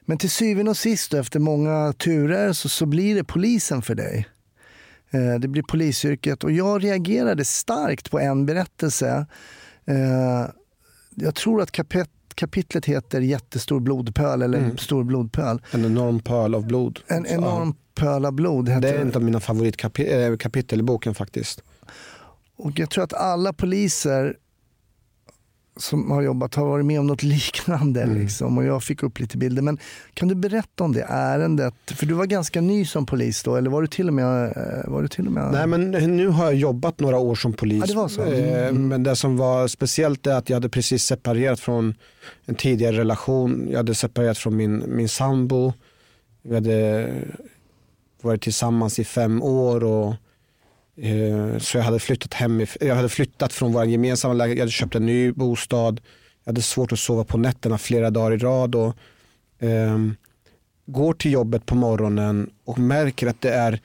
[0.00, 4.28] men till syvende och sist efter många turer så, så blir det polisen för dig.
[5.10, 9.26] Eh, det blir polisyrket och jag reagerade starkt på en berättelse.
[9.86, 10.50] Eh,
[11.14, 15.62] Jag tror att kapet, kapitlet heter Jättestor blodpöl eller Stor blodpöl.
[15.70, 17.00] En enorm pöl av blod.
[17.06, 18.74] En enorm pöl av blod ja.
[18.74, 21.62] heter Det är en av mina favoritkapitel i boken faktiskt.
[22.56, 24.36] Och jag tror att alla poliser
[25.76, 28.02] som har jobbat har varit med om något liknande.
[28.02, 28.18] Mm.
[28.18, 29.62] Liksom, och jag fick upp lite bilder.
[29.62, 29.78] Men
[30.14, 31.74] kan du berätta om det ärendet?
[31.94, 34.44] För du var ganska ny som polis då, eller var du till och med...
[34.46, 35.52] eh, Var du till och med...
[35.52, 37.80] Nej men nu har jag jobbat några år som polis.
[37.80, 38.22] Ja, det var så.
[38.22, 38.88] Eh, Mm.
[38.88, 41.94] Men det som var speciellt är att jag hade precis separerat från
[42.46, 43.66] en tidigare relation.
[43.70, 45.72] Jag hade separerat från min, min sambo.
[46.42, 47.08] Vi hade
[48.22, 50.14] varit tillsammans i fem år och
[50.96, 54.72] Eh, så jag hade flyttat hem, jag hade flyttat från vår gemensamma lägenhet, jag hade
[54.72, 56.00] köpt en ny bostad.
[56.44, 58.74] Jag hade svårt att sova på nätterna flera dagar i rad.
[58.74, 58.96] Och,
[59.66, 59.98] eh,
[60.86, 63.80] går till jobbet på morgonen och märker att det är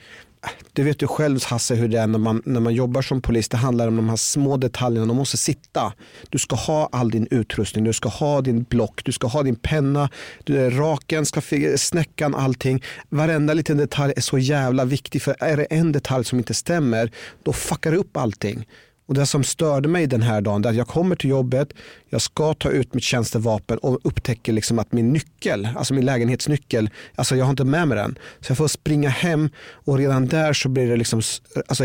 [0.73, 3.49] du vet ju själv Hasse hur det är när man, när man jobbar som polis.
[3.49, 5.07] Det handlar om de här små detaljerna.
[5.07, 5.93] De måste sitta.
[6.29, 7.83] Du ska ha all din utrustning.
[7.83, 9.01] Du ska ha din block.
[9.05, 10.09] Du ska ha din penna.
[10.43, 11.41] Du, raken, ska,
[11.77, 12.83] snäckan, allting.
[13.09, 15.21] Varenda liten detalj är så jävla viktig.
[15.21, 17.11] För är det en detalj som inte stämmer,
[17.43, 18.67] då fuckar du upp allting.
[19.11, 21.73] Och det som störde mig den här dagen, är att jag kommer till jobbet,
[22.09, 26.89] jag ska ta ut mitt tjänstevapen och upptäcker liksom att min nyckel, alltså min lägenhetsnyckel,
[27.15, 28.19] alltså jag har inte med mig den.
[28.39, 31.21] Så jag får springa hem och redan där så blir det liksom,
[31.67, 31.83] alltså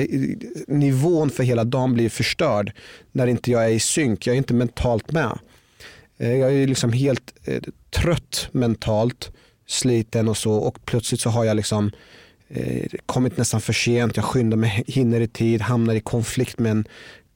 [0.69, 2.73] nivån för hela dagen blir förstörd
[3.13, 5.39] när inte jag är i synk, jag är inte mentalt med.
[6.19, 9.31] Eh, jag är liksom helt eh, trött mentalt,
[9.67, 11.91] sliten och så och plötsligt så har jag liksom
[12.49, 16.73] eh, kommit nästan för sent, jag skyndar mig, hinner i tid, hamnar i konflikt med
[16.73, 16.89] en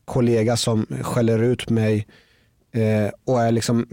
[0.05, 2.07] kollega som skäller ut mig
[2.73, 3.87] eh, och är liksom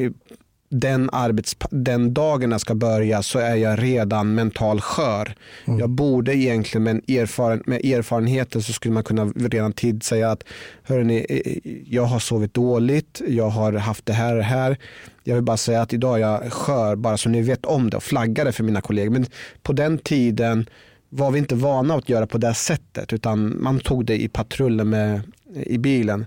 [0.70, 5.36] den, arbets, den dagen jag ska börja så är jag redan mental skör.
[5.66, 10.32] Jag borde egentligen med, en erfaren, med erfarenheten så skulle man kunna redan tid säga
[10.32, 10.44] att
[10.84, 14.78] hörrni, eh, jag har sovit dåligt, jag har haft det här och det här.
[15.24, 17.98] Jag vill bara säga att idag är jag skör bara så ni vet om det
[17.98, 19.12] och flaggade för mina kollegor.
[19.12, 19.26] Men
[19.64, 20.70] på den tiden
[21.10, 24.90] var vi inte vana att göra på det sättet utan man tog det i patrullen
[24.90, 25.22] med,
[25.54, 26.26] i bilen.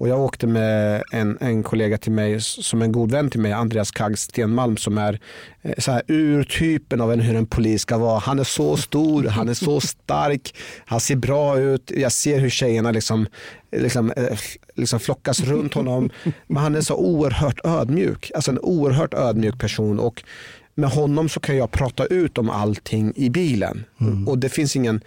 [0.00, 3.52] Och jag åkte med en, en kollega till mig som en god vän till mig,
[3.52, 5.20] Andreas Kagg Stenmalm som är
[5.62, 8.18] eh, så här urtypen av en, hur en polis ska vara.
[8.18, 11.92] Han är så stor, han är så stark, han ser bra ut.
[11.96, 13.26] Jag ser hur tjejerna liksom,
[13.72, 14.38] liksom, eh,
[14.74, 16.10] liksom flockas runt honom.
[16.46, 19.98] Men han är så oerhört ödmjuk, alltså en oerhört ödmjuk person.
[20.00, 20.22] Och
[20.80, 23.84] med honom så kan jag prata ut om allting i bilen.
[24.26, 25.00] Och det finns ingen,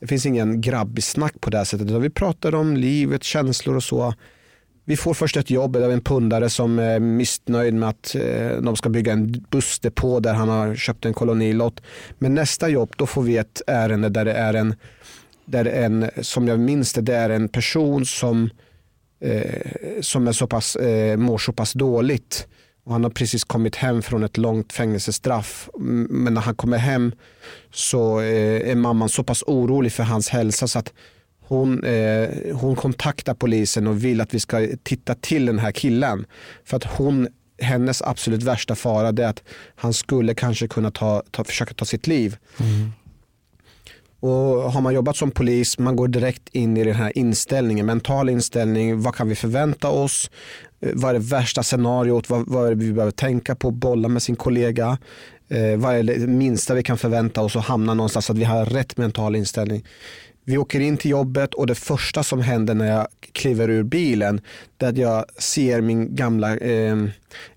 [0.00, 1.90] det finns ingen grabbig snack på det här sättet.
[1.90, 4.14] Vi pratar om livet, känslor och så.
[4.84, 8.76] Vi får först ett jobb av en pundare som är missnöjd med att eh, de
[8.76, 11.80] ska bygga en bussdepå där han har köpt en kolonilott.
[12.18, 14.74] Men nästa jobb då får vi ett ärende där det är en,
[15.44, 18.50] där en som jag minns det, det är en person som,
[19.20, 19.60] eh,
[20.00, 22.46] som är så pass, eh, mår så pass dåligt.
[22.84, 25.68] Och han har precis kommit hem från ett långt fängelsestraff.
[26.08, 27.12] Men när han kommer hem
[27.72, 30.92] så eh, är mamman så pass orolig för hans hälsa så att
[31.40, 36.26] hon, eh, hon kontaktar polisen och vill att vi ska titta till den här killen.
[36.64, 39.42] För att hon, hennes absolut värsta fara är att
[39.76, 42.36] han skulle kanske kunna ta, ta, försöka ta sitt liv.
[42.60, 42.92] Mm.
[44.22, 48.28] Och har man jobbat som polis, man går direkt in i den här inställningen, mental
[48.28, 49.02] inställning.
[49.02, 50.30] Vad kan vi förvänta oss?
[50.80, 52.30] Eh, vad är det värsta scenariot?
[52.30, 53.70] Vad, vad är det vi behöver tänka på?
[53.70, 54.98] Bolla med sin kollega.
[55.48, 58.44] Eh, vad är det minsta vi kan förvänta oss och hamna någonstans så att vi
[58.44, 59.84] har rätt mental inställning.
[60.44, 64.40] Vi åker in till jobbet och det första som händer när jag kliver ur bilen
[64.76, 66.96] det är att jag ser min gamla, eh,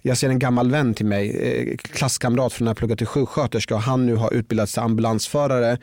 [0.02, 3.76] jag ser en gammal vän till mig, eh, klasskamrat från när jag pluggade till sjuksköterska
[3.76, 5.78] och han nu har utbildats till ambulansförare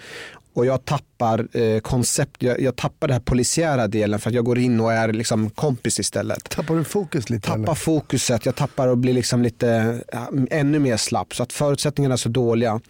[0.55, 4.45] och jag tappar eh, koncept, jag, jag tappar den här polisiära delen för att jag
[4.45, 6.51] går in och är liksom kompis istället.
[6.51, 7.47] Tappar du fokus lite?
[7.47, 7.75] Tappar eller?
[7.75, 12.17] fokuset, jag tappar och blir liksom lite ja, ännu mer slapp så att förutsättningarna är
[12.17, 12.81] så dåliga.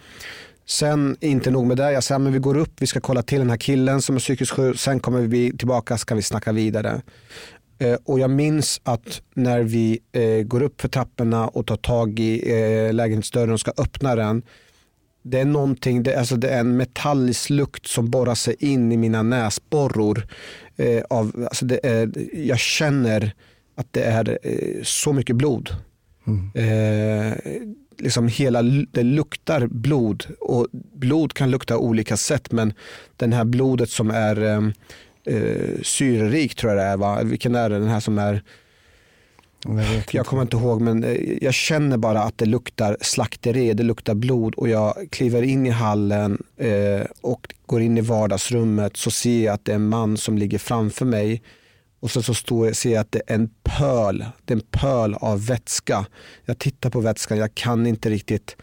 [0.66, 3.38] Sen inte nog med det, jag säger men vi går upp, vi ska kolla till
[3.38, 7.02] den här killen som är psykiskt sjuk, sen kommer vi tillbaka, ska vi snacka vidare.
[7.78, 12.18] Eh, och jag minns att när vi eh, går upp för trapporna och tar tag
[12.20, 14.42] i eh, lägenhetsdörren och ska öppna den,
[15.22, 18.96] det är någonting, det, alltså det är en metallisk lukt som borrar sig in i
[18.96, 20.26] mina näsborror.
[20.76, 23.34] Eh, av, alltså det är, jag känner
[23.74, 25.70] att det är eh, så mycket blod.
[26.54, 27.32] Eh,
[27.98, 32.74] liksom hela, det luktar blod och blod kan lukta olika sätt men
[33.16, 34.68] den här blodet som är eh,
[35.36, 37.22] eh, syrerik tror jag det är va?
[37.22, 37.78] Vilken är det?
[37.78, 38.42] Den här som är
[39.64, 40.16] jag vet inte.
[40.16, 44.14] jag kommer inte ihåg men eh, jag känner bara att det luktar slakteri, det luktar
[44.14, 49.44] blod och jag kliver in i hallen eh, och går in i vardagsrummet så ser
[49.44, 51.42] jag att det är en man som ligger framför mig
[52.00, 55.14] och så, så står, ser jag att det är en pöl, det är en pöl
[55.14, 56.06] av vätska.
[56.44, 58.56] Jag tittar på vätskan, jag kan inte riktigt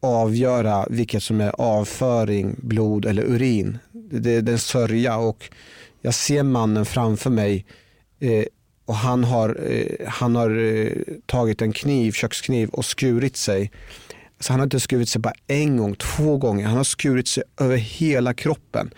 [0.00, 3.78] avgöra vilket som är avföring, blod eller urin.
[3.92, 5.50] Det, det, det är en sörja och
[6.00, 7.66] jag ser mannen framför mig
[8.20, 8.44] eh,
[8.86, 10.92] och han har, eh, han har eh,
[11.26, 13.70] tagit en kniv, kökskniv och skurit sig.
[14.40, 16.66] Så han har inte skurit sig bara en gång, två gånger.
[16.66, 18.90] Han har skurit sig över hela kroppen.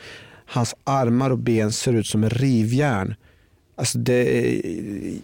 [0.47, 3.15] Hans armar och ben ser ut som rivjärn.
[3.77, 4.63] Alltså det,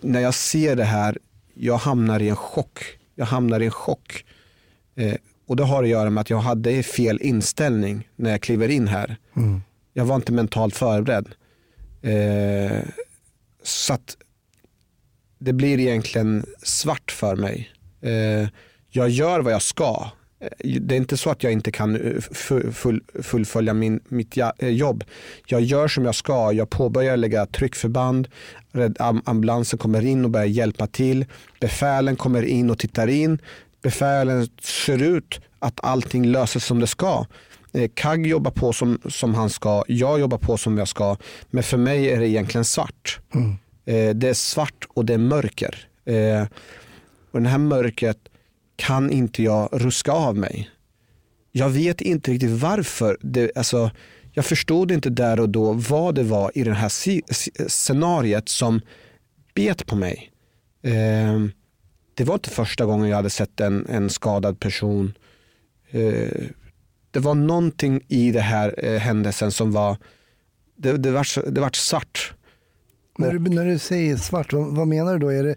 [0.00, 1.18] när jag ser det här,
[1.54, 2.84] jag hamnar i en chock.
[3.14, 4.24] Jag hamnar i en chock.
[4.96, 5.14] Eh,
[5.46, 8.88] och det har att göra med att jag hade fel inställning när jag kliver in
[8.88, 9.16] här.
[9.92, 11.28] Jag var inte mentalt förberedd.
[12.02, 12.78] Eh,
[13.62, 14.16] så att
[15.44, 17.70] det blir egentligen svart för mig.
[18.00, 18.48] Eh,
[18.90, 20.10] jag gör vad jag ska.
[20.40, 22.20] Eh, det är inte så att jag inte kan eh,
[22.72, 25.04] full, fullfölja min, mitt eh, jobb.
[25.46, 26.52] Jag gör som jag ska.
[26.52, 28.28] Jag påbörjar lägga tryckförband.
[29.24, 31.26] Ambulansen kommer in och börjar hjälpa till.
[31.60, 33.38] Befälen kommer in och tittar in.
[33.82, 37.26] Befälen ser ut att allting löses som det ska.
[37.94, 41.16] Kagg jobbar på som, som han ska, jag jobbar på som jag ska.
[41.50, 43.20] Men för mig är det egentligen svart.
[43.34, 43.56] Mm.
[43.84, 45.88] Eh, det är svart och det är mörker.
[46.04, 46.46] Eh,
[47.30, 48.18] och det här mörkret
[48.76, 50.70] kan inte jag ruska av mig.
[51.52, 53.18] Jag vet inte riktigt varför.
[53.20, 53.90] Det, alltså,
[54.32, 58.48] jag förstod inte där och då vad det var i det här si- si- scenariet
[58.48, 58.80] som
[59.54, 60.30] bet på mig.
[60.82, 61.44] Eh,
[62.14, 65.14] det var inte första gången jag hade sett en, en skadad person.
[65.90, 66.44] Eh,
[67.10, 69.96] det var någonting i det här eh, händelsen som var,
[70.76, 72.33] det, det, var, det var svart.
[73.18, 75.28] När du, när du säger svart, vad, vad menar du då?
[75.32, 75.54] Är det,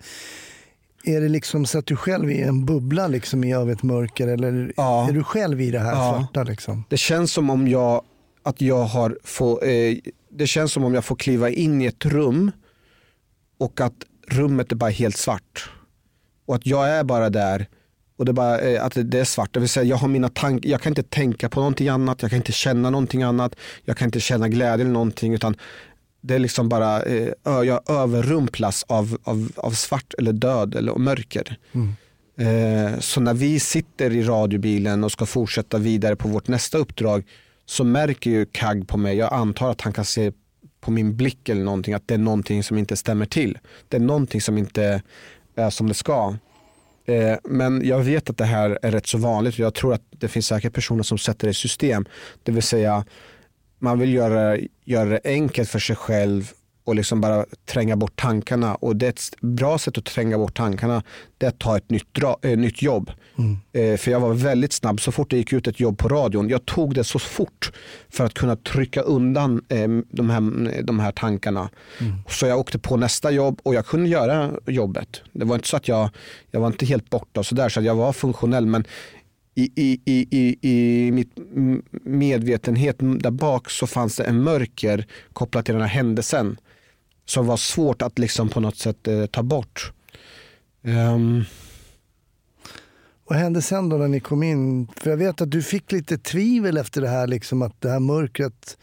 [1.03, 3.83] är det liksom så att du själv är i en bubbla liksom i av ett
[3.83, 5.09] mörker eller Ja.
[5.09, 6.13] är du själv i det här Ja.
[6.17, 6.43] svarta?
[6.43, 6.83] Liksom?
[6.89, 8.01] Det känns som om jag,
[8.43, 9.97] att jag har få, eh,
[10.29, 12.51] det känns som om jag får kliva in i ett rum
[13.59, 13.93] och att
[14.27, 15.69] rummet är bara helt svart.
[16.45, 17.67] Och att jag är bara där
[18.17, 19.53] och det är bara eh, att det är svart.
[19.53, 22.31] Det vill säga jag har mina tankar, jag kan inte tänka på någonting annat, jag
[22.31, 25.55] kan inte känna någonting annat, jag kan inte känna glädje eller någonting utan
[26.27, 31.57] det är liksom bara, eh, jag överrumplas av, av, av svart eller död eller mörker.
[32.37, 37.23] Eh, så när vi sitter i radiobilen och ska fortsätta vidare på vårt nästa uppdrag
[37.65, 40.31] så märker ju Kagg på mig, jag antar att han kan se
[40.81, 43.57] på min blick eller någonting att det är någonting som inte stämmer till.
[43.87, 45.01] Det är någonting som inte
[45.55, 46.35] är som det ska.
[47.05, 50.03] Eh, Men jag vet att det här är rätt så vanligt och jag tror att
[50.09, 52.05] det finns säkert personer som sätter det i system.
[52.43, 53.05] Det vill säga
[53.79, 56.51] man vill göra, göra det enkelt för sig själv
[56.87, 58.75] och liksom bara tränga bort tankarna.
[58.75, 61.03] Och det är ett bra sätt att tränga bort tankarna
[61.37, 63.11] det är att ta ett nytt, dra, eh, nytt jobb.
[63.73, 66.49] Eh, för jag var väldigt snabb, så fort det gick ut ett jobb på radion,
[66.49, 67.71] jag tog det så fort
[68.09, 71.69] för att kunna trycka undan eh, de, här, de här tankarna.
[72.29, 75.21] Så jag åkte på nästa jobb och jag kunde göra jobbet.
[75.33, 76.09] Det var inte så att jag,
[76.51, 78.65] jag var inte helt borta och sådär, så jag var funktionell.
[78.65, 78.83] Men
[79.57, 81.31] i, i, i, i, i mitt
[82.03, 86.57] medvetenhet där bak så fanns det en mörker kopplat till den här händelsen
[87.25, 89.91] som var svårt att liksom på något sätt eh, ta bort.
[90.83, 91.43] Ehm,
[93.27, 94.87] Vad hände sen då när ni kom in?
[94.95, 97.99] För jag vet att du fick lite tvivel efter det här, liksom, att det här
[97.99, 98.77] mörkret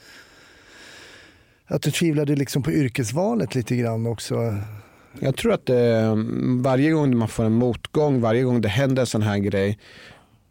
[1.66, 4.58] att du tvivlade liksom på yrkesvalet lite grann också.
[5.20, 6.16] jag tror att eh,
[6.62, 9.78] varje gång man får en motgång, varje gång det händer en sån här grej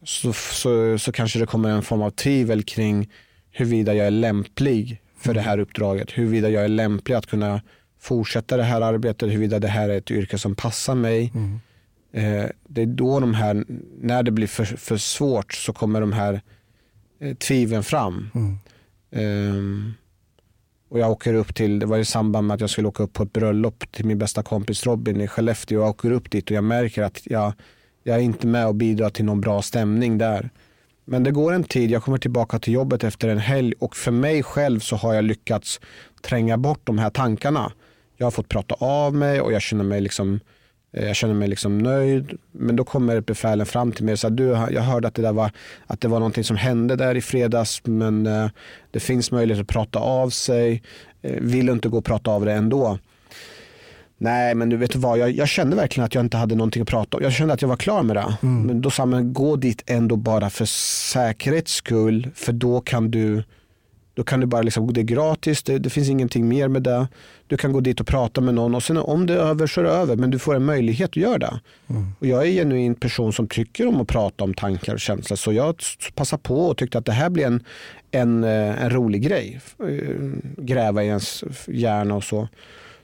[0.04, 3.10] så, så, så kanske det kommer en form av tvivel kring
[3.52, 6.12] huruvida jag är lämplig för det här uppdraget.
[6.12, 7.62] Huruvida jag är lämplig att kunna
[8.00, 11.32] fortsätta det här arbetet, huruvida det här är ett yrke som passar mig.
[12.14, 13.66] Eh, det är då de här,
[14.02, 16.42] när det blir för, för svårt så kommer de här
[17.20, 18.30] eh, tvivlen fram.
[19.12, 19.94] Ehm,
[20.90, 23.14] och jag åker upp till, det var i samband med att jag skulle åka upp
[23.14, 25.80] på ett bröllop till min bästa kompis Robin i Skellefteå.
[25.80, 27.54] Jag åker upp dit och jag märker att jag,
[28.04, 30.50] jag är inte med och bidrar till någon bra stämning där.
[31.06, 34.12] Men det går en tid, jag kommer tillbaka till jobbet efter en helg och för
[34.12, 35.80] mig själv så har jag lyckats
[36.22, 37.72] tränga bort de här tankarna.
[38.18, 40.40] Jag har fått prata av mig och jag känner mig liksom
[40.94, 42.38] eh, jag känner mig liksom nöjd.
[42.52, 45.34] Men då kommer befälen fram till mig och säger du, jag hörde att det, där
[45.34, 45.52] var,
[45.88, 48.50] att det var någonting som hände där i fredags men eh,
[48.92, 50.84] det finns möjlighet att prata av sig.
[51.22, 53.00] Eh, vill du inte gå och prata av det ändå?
[54.24, 56.88] Nej men du vet vad, jag, jag kände verkligen att jag inte hade någonting att
[56.88, 57.24] prata om.
[57.24, 58.36] Jag kände att jag var klar med det.
[58.42, 63.44] Men då sa man gå dit ändå bara för säkerhets skull för då kan du
[64.16, 67.08] då kan du bara liksom, det är gratis, det, det finns ingenting mer med det.
[67.48, 69.80] Du kan gå dit och prata med någon och sen om det är över så
[69.80, 70.16] är det över.
[70.16, 71.60] Men du får en möjlighet att göra det.
[72.20, 75.38] Och jag är en genuin person som tycker om att prata om tankar och känslor.
[75.38, 75.76] Så jag
[76.16, 77.64] passade på och tyckte att det här blir en,
[78.12, 79.62] en, eh, en rolig grej.
[79.80, 80.16] Eh,
[80.58, 82.48] Gräva i ens hjärna och så.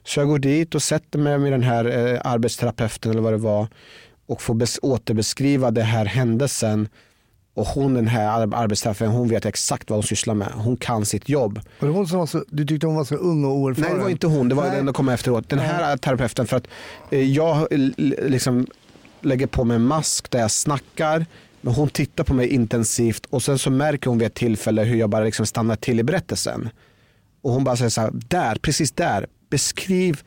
[0.09, 3.37] Så jag går dit och sätter mig med den här eh, arbetsterapeuten eller vad det
[3.37, 3.67] var
[4.27, 6.89] och får bes- återbeskriva det här händelsen.
[7.53, 10.47] Och hon den här ar- arbetsterapeuten, hon vet exakt vad hon sysslar med.
[10.55, 11.57] Hon kan sitt jobb.
[11.79, 13.87] Och det var hon som var så, du tyckte hon var så ung och oerfaren?
[13.89, 14.75] Nej det var inte hon, det var Nej.
[14.75, 15.49] den som kom efteråt.
[15.49, 16.67] Den här terapeuten för att
[17.09, 17.67] eh, jag
[18.27, 18.67] liksom
[19.21, 21.25] lägger på mig en mask där jag snackar.
[21.61, 24.95] Men hon tittar på mig intensivt och sen så märker hon vid ett tillfälle hur
[24.97, 26.69] jag bara liksom stannar till i berättelsen.
[27.41, 30.21] Och hon bara säger så här, där, precis där, beskriv,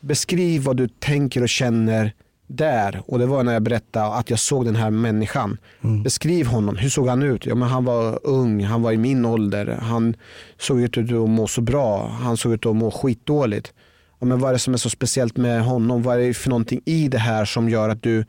[0.00, 2.14] beskriv vad du tänker och känner
[2.46, 5.58] där och det var när jag berättade att jag såg den här människan.
[5.84, 6.02] Mm.
[6.02, 7.46] Beskriv honom, hur såg han ut?
[7.46, 10.16] Ja, men han var ung, han var i min ålder, han
[10.58, 13.72] såg ut att må så bra, han såg ut att må skitdåligt.
[14.20, 16.02] Ja, men vad är det som är så speciellt med honom?
[16.02, 18.24] Vad är det för någonting i det här som gör att du,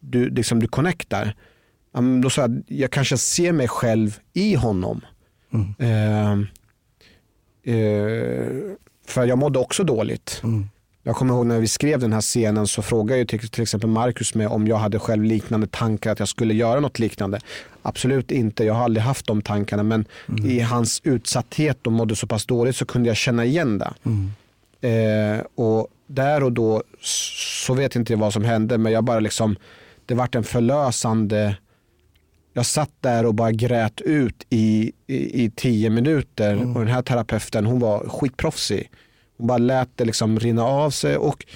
[0.00, 1.36] du, liksom, du connectar?
[1.94, 5.00] Ja, då sa jag, jag kanske ser mig själv i honom.
[5.52, 5.74] Mm.
[5.78, 6.32] Eh,
[7.74, 8.46] eh,
[9.12, 10.40] för jag mådde också dåligt.
[10.44, 10.68] Mm.
[11.02, 13.90] Jag kommer ihåg när vi skrev den här scenen så frågade ju till, till exempel
[13.90, 17.40] Marcus mig om jag hade själv liknande tankar att jag skulle göra något liknande.
[17.82, 20.04] Absolut inte, jag har aldrig haft de tankarna men
[20.44, 23.92] i hans utsatthet och mådde så pass dåligt så kunde jag känna igen det.
[24.88, 26.82] Eh, och där och då
[27.64, 29.56] så vet inte jag vad som hände men jag bara liksom,
[30.06, 31.56] det vart en förlösande
[32.52, 37.02] jag satt där och bara grät ut i, i, i tio minuter och den här
[37.02, 38.90] terapeuten hon var skitproffsig.
[39.38, 41.46] Hon bara lät det liksom rinna av sig och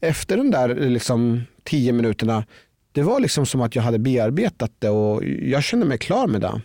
[0.00, 2.44] efter den där liksom tio minuterna
[2.92, 6.40] det var liksom som att jag hade bearbetat det och jag kände mig klar med
[6.40, 6.60] det.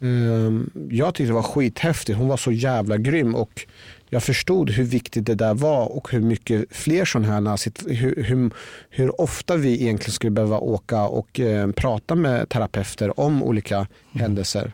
[0.00, 2.18] Ehm, Jag tyckte det var skithäftigt.
[2.18, 3.66] Hon var så jävla grym och
[4.12, 8.50] jag förstod hur viktigt det där var och hur mycket fler sådana här, hur, hur,
[8.90, 14.72] hur ofta vi egentligen skulle behöva åka och eh, prata med terapeuter om olika händelser.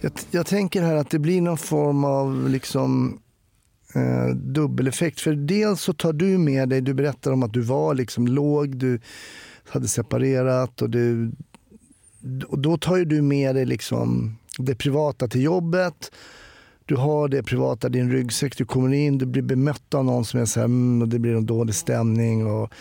[0.00, 3.20] Jag, jag tänker här att det blir någon form av liksom
[3.94, 5.20] eh, dubbeleffekt.
[5.20, 8.76] För dels så tar du med dig, du berättar om att du var liksom låg,
[8.76, 9.00] du
[9.68, 11.32] hade separerat och, du,
[12.48, 16.12] och då tar ju du med dig liksom det privata till jobbet.
[16.84, 20.40] Du har det privata din ryggsäck, du kommer in, du blir bemött av någon som
[20.40, 22.46] är så här, mm, och det blir en dålig stämning.
[22.46, 22.72] Och,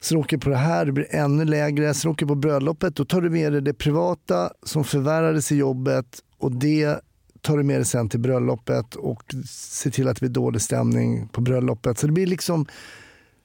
[0.00, 1.94] Sen åker på det här, det blir ännu lägre.
[1.94, 6.06] Sen åker på bröllopet, då tar du med dig det privata som förvärrades i jobbet
[6.38, 7.00] och det
[7.40, 11.28] tar du med dig sen till bröllopet och ser till att det blir dålig stämning
[11.28, 11.98] på bröllopet.
[11.98, 12.66] Så det blir liksom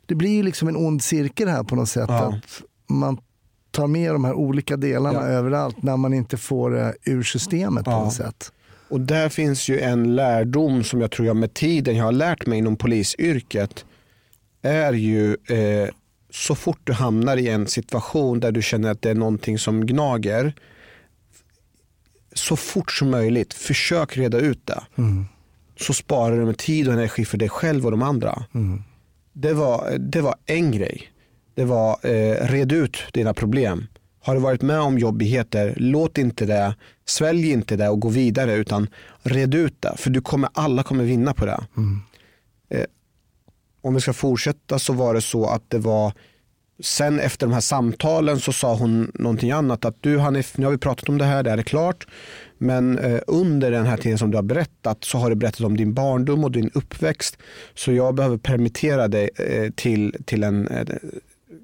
[0.06, 2.10] det blir liksom en ond cirkel här på något sätt.
[2.10, 2.28] Ja.
[2.28, 3.18] Att man
[3.72, 5.28] tar med de här olika delarna Ja.
[5.28, 8.03] överallt när man inte får det ur systemet på Ja.
[8.03, 8.51] något sätt.
[8.89, 12.45] Och där finns ju en lärdom som jag tror jag med tiden jag har lärt
[12.45, 13.86] mig inom polisyrket
[14.61, 15.89] är ju eh,
[16.30, 19.86] så fort du hamnar i en situation där du känner att det är någonting som
[19.86, 20.53] gnager
[22.34, 24.82] så fort som möjligt försök reda ut det.
[25.80, 28.43] Så sparar du med tid och energi för dig själv och de andra.
[29.34, 31.03] Det, var, det var en grej.
[31.56, 33.88] Det var eh, red ut dina problem.
[34.24, 36.76] Har du varit med om jobbigheter, låt inte det,
[37.06, 38.88] svälj inte det och gå vidare utan
[39.24, 39.93] red ut det.
[39.97, 41.64] För du kommer, alla kommer vinna på det.
[42.70, 42.86] Eh,
[43.82, 46.14] om vi ska fortsätta så var det så att det var
[46.84, 49.86] Sen efter de här samtalen så sa hon någonting annat.
[49.86, 52.08] Att du Hanif, nu har vi pratat om det här, det här är klart.
[52.58, 55.78] Men eh, under den här tiden som du har berättat så har du berättat om
[55.78, 57.38] din barndom och din uppväxt.
[57.74, 60.86] Så jag behöver permittera dig eh, till, till en eh,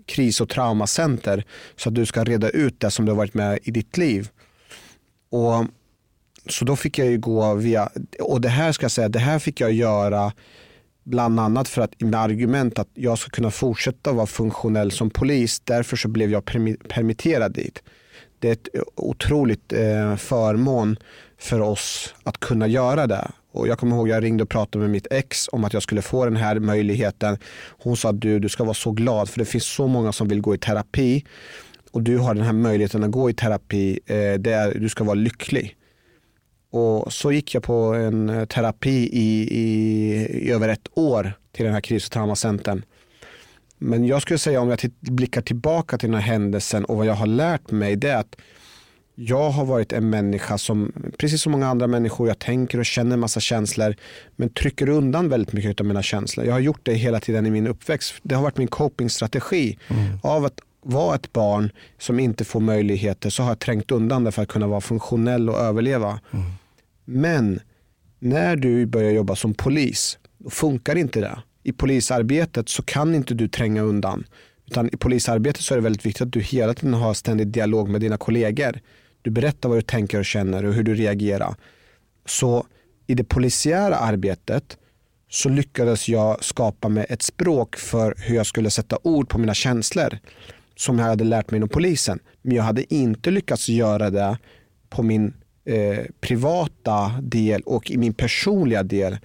[0.06, 3.60] kris och traumacenter så att du ska reda ut det som du har varit med
[3.64, 4.30] i ditt liv.
[5.30, 5.66] Och
[6.50, 9.40] så då fick jag ju gå via, och det här ska jag säga, det här
[9.40, 10.32] fick jag göra
[11.04, 15.60] bland annat för att med argument att jag ska kunna fortsätta vara funktionell som polis.
[15.60, 16.46] Därför så blev jag
[16.88, 17.84] permitterad dit.
[18.40, 20.98] Det är ett otroligt eh, förmån
[21.38, 23.32] för oss att kunna göra det.
[23.52, 26.02] Och jag kommer ihåg jag ringde och pratade med mitt ex om att jag skulle
[26.02, 27.38] få den här möjligheten.
[27.70, 30.42] Hon sa du, du ska vara så glad för det finns så många som vill
[30.42, 31.26] gå i terapi
[31.92, 34.00] och du har den här möjligheten att gå i terapi.
[34.06, 35.76] Eh, det är, du ska vara lycklig.
[36.72, 39.68] Och så gick jag på en eh, terapi i, i,
[40.48, 42.84] i över ett år till den här kris och traumacentern.
[43.78, 47.14] Men jag skulle säga om jag blickar tillbaka till den här händelsen och vad jag
[47.14, 48.36] har lärt mig det är att
[49.20, 53.14] jag har varit en människa som, precis som många andra människor, jag tänker och känner
[53.14, 53.96] en massa känslor
[54.36, 56.46] men trycker undan väldigt mycket av mina känslor.
[56.46, 58.14] Jag har gjort det hela tiden i min uppväxt.
[58.24, 59.78] Det har varit min copingstrategi.
[60.24, 64.32] Av att vara ett barn som inte får möjligheter så har jag trängt undan det
[64.32, 66.20] för att kunna vara funktionell och överleva.
[67.06, 67.60] Men
[68.20, 71.40] när du börjar jobba som polis, då funkar inte det.
[71.64, 74.24] I polisarbetet så kan inte du tränga undan.
[74.68, 77.90] Utan i polisarbetet så är det väldigt viktigt att du hela tiden har ständig dialog
[77.90, 78.80] med dina kollegor.
[79.28, 81.56] Du berättar vad du tänker och känner och hur du reagerar.
[82.26, 82.66] Så
[83.08, 84.78] i det polisiära arbetet
[85.30, 89.54] så lyckades jag skapa mig ett språk för hur jag skulle sätta ord på mina
[89.54, 90.20] känslor
[90.76, 92.20] som jag hade lärt mig inom polisen.
[92.42, 94.38] Men jag hade inte lyckats göra det
[94.90, 95.34] på min
[95.66, 99.18] eh, privata del och i min personliga del.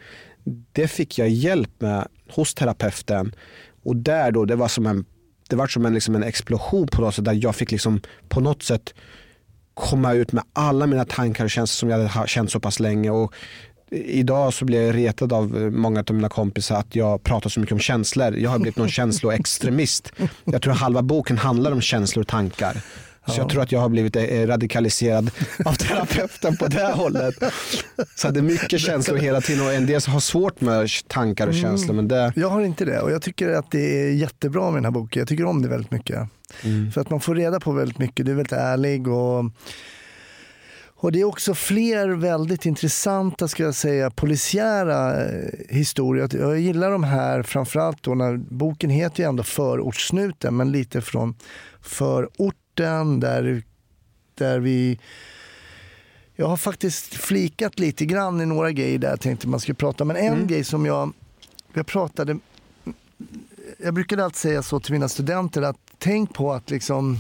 [0.73, 3.35] Det fick jag hjälp med hos terapeuten
[3.83, 5.05] och där då, det var som en,
[5.49, 8.41] det var som en, liksom en explosion på något sätt där jag fick liksom på
[8.41, 8.95] något sätt
[9.75, 12.81] komma ut med alla mina tankar och känslor som jag hade ha- känt så pass
[12.81, 13.11] länge.
[13.11, 13.35] Och
[13.91, 17.73] idag så blir jag retad av många av mina kompisar att jag pratar så mycket
[17.73, 18.37] om känslor.
[18.37, 18.89] Jag har blivit någon
[19.37, 20.13] känsloextremist.
[20.45, 22.77] Jag tror halva boken handlar om känslor och tankar.
[23.27, 25.31] Så jag tror att jag har blivit eh, radikaliserad
[25.65, 27.35] av terapeuten på det hållet.
[28.17, 31.55] Så det är mycket känslor hela tiden och en del har svårt med tankar och
[31.55, 31.95] känslor.
[31.95, 32.33] Men det...
[32.37, 35.21] Jag har inte det och jag tycker att det är jättebra med den här boken.
[35.21, 36.29] Jag tycker om det väldigt mycket.
[36.95, 38.27] För att man får reda på väldigt mycket.
[38.27, 39.45] Du är väldigt ärlig och
[41.03, 46.29] och det är också fler väldigt intressanta, ska jag säga, polisiära eh, historier.
[46.33, 51.35] Jag gillar de här, framförallt då när boken heter ju ändå Förortssnuten, men lite från
[52.77, 53.63] förorten där,
[54.35, 54.99] där vi
[56.37, 60.05] jag har faktiskt flikat lite grann i några grejer där jag tänkte man skulle prata.
[60.05, 61.13] Men en grej som jag,
[61.73, 62.39] jag pratade,
[63.79, 67.19] jag brukade alltid säga så till mina studenter att tänk på att liksom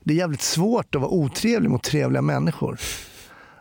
[0.00, 2.80] det är jävligt svårt att vara otrevlig mot trevliga människor.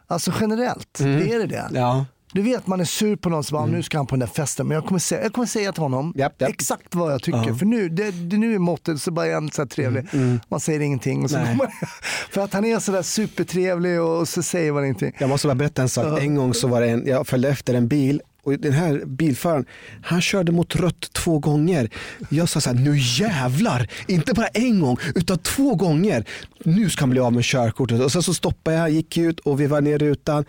[0.07, 1.69] Alltså generellt, det är det det.
[1.74, 2.05] Ja.
[2.34, 4.27] Du vet man är sur på någon som bara, nu ska han på den där
[4.27, 4.67] festen.
[4.67, 6.49] Men jag kommer säga, jag kommer säga till honom Japp, japp.
[6.49, 7.45] exakt vad jag tycker.
[7.47, 7.55] Ja.
[7.55, 10.05] För nu, det, det, nu är måttet så bara är han så här trevlig.
[10.49, 11.23] Man säger ingenting.
[11.23, 11.57] Och så Nej.
[12.31, 15.11] för att han är så där supertrevlig och så säger man ingenting.
[15.19, 16.21] Jag måste bara berätta en sak.
[16.21, 19.65] En gång så var det en, jag följde efter en bil och den här bilföraren,
[20.03, 21.89] han körde mot rött två gånger.
[22.29, 26.25] Jag sa så här, nu jävlar, inte bara en gång utan två gånger.
[26.63, 28.01] Nu ska han bli av med körkortet.
[28.01, 30.45] Och sen så stoppade jag, gick ut och vi var ner i rutan.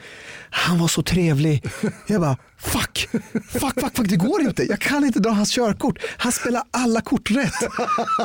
[0.50, 1.64] Han var så trevlig.
[2.08, 3.08] Jag bara, fuck,
[3.52, 4.62] fuck, fuck, fuck, det går inte.
[4.64, 5.98] Jag kan inte dra hans körkort.
[6.16, 7.52] Han spelar alla kort rätt.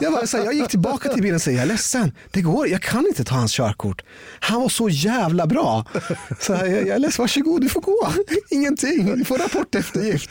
[0.02, 2.42] Jag, bara, så här, jag gick tillbaka till bilen och sa, jag är ledsen, det
[2.42, 4.02] går, jag kan inte ta hans körkort.
[4.40, 5.86] Han var så jävla bra.
[6.40, 8.08] Så här, jag, jag är ledsen, varsågod, du får gå.
[8.50, 10.30] Ingenting, du får rapporteftergift.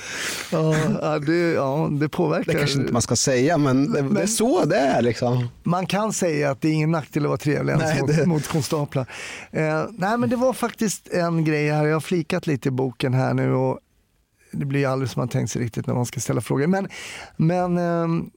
[0.52, 2.52] Ja, ja, det, ja, det påverkar.
[2.52, 5.02] Det kanske inte man ska säga, men det, det är så det är.
[5.02, 5.48] Liksom.
[5.62, 8.26] Man kan säga att det är ingen nackdel att vara trevlig ens Nej, mot, det-
[8.26, 9.06] mot konstaplar.
[9.50, 13.14] Eh, nej men det var faktiskt en grej här, jag har flikat lite i boken
[13.14, 13.78] här nu och
[14.52, 16.66] det blir aldrig som man tänkt sig riktigt när man ska ställa frågor.
[16.66, 16.88] Men,
[17.36, 18.30] men ehm,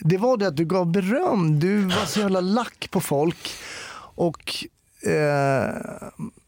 [0.00, 3.50] det var det att du gav beröm, du var så jävla lack på folk
[4.14, 4.54] och
[5.10, 5.74] eh,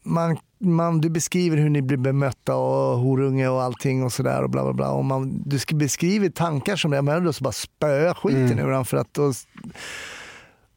[0.03, 4.49] man, man, du beskriver hur ni blir bemötta och horunge och allting och sådär och
[4.49, 4.91] bla bla bla.
[4.91, 8.71] Och man, du sk- beskriver tankar som det, men då så bara spöa skiten ur
[8.71, 9.33] den för att då,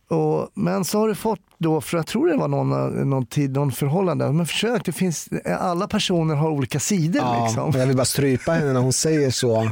[0.09, 2.71] och, men så har du fått då, för jag tror det var någon,
[3.11, 5.29] någon tid, någon förhållande, men försök, det finns,
[5.59, 7.81] alla personer har olika sidor Ja, liksom.
[7.81, 9.71] jag vill bara strypa henne när hon säger så.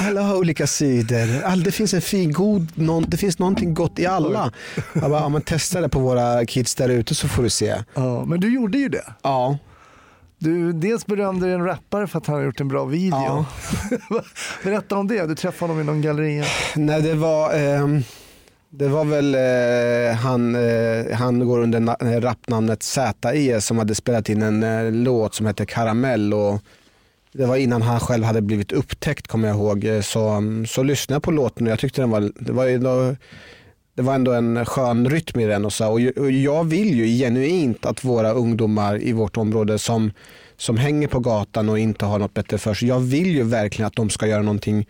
[0.00, 1.42] Alla har olika sidor.
[1.44, 4.52] All, det finns en fin, god, någon, det finns någonting gott i alla.
[4.92, 7.74] Jag bara, ja, men testa det på våra kids där ute så får du se.
[7.94, 9.04] Ja, men du gjorde ju det.
[9.22, 9.58] Ja,
[10.38, 13.16] Du dels berömde en rappare för att han har gjort en bra video.
[13.18, 13.44] Ja.
[14.64, 16.44] Berätta om det, du träffade honom i någon galleria.
[16.76, 18.02] Nej, det var, ehm,
[18.78, 23.94] det var väl eh, han, eh, han går under na- eh, rapnamnet ZE som hade
[23.94, 26.34] spelat in en eh, låt som hette Karamell.
[26.34, 26.60] Och
[27.32, 29.84] det var innan han själv hade blivit upptäckt kommer jag ihåg.
[29.84, 32.66] Eh, så, mm, så lyssnade jag på låten och jag tyckte den var, det var,
[32.66, 33.16] ändå,
[33.94, 35.64] det var ändå en skön rytm i den.
[35.64, 40.12] Och, så, och och jag vill ju genuint att våra ungdomar i vårt område som
[40.56, 42.88] som hänger på gatan och inte har något bättre för sig.
[42.88, 44.86] Jag vill ju verkligen att de ska göra någonting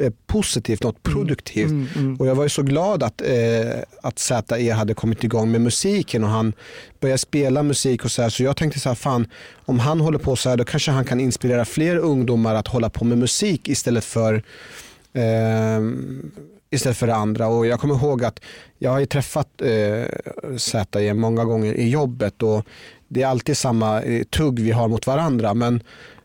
[0.00, 1.70] eh, positivt, något produktivt.
[2.18, 6.24] Och jag var ju så glad att, eh, att ZE hade kommit igång med musiken
[6.24, 6.52] och han
[7.00, 8.28] började spela musik och så här.
[8.28, 11.04] Så jag tänkte så här, fan om han håller på så här då kanske han
[11.04, 14.42] kan inspirera fler ungdomar att hålla på med musik istället för
[15.12, 15.80] eh,
[16.70, 17.48] istället för det andra.
[17.48, 18.40] Och jag kommer ihåg att
[18.78, 22.66] jag har ju träffat eh, ZE många gånger i jobbet och
[23.08, 25.54] det är alltid samma eh, tugg vi har mot varandra.
[25.54, 25.82] Men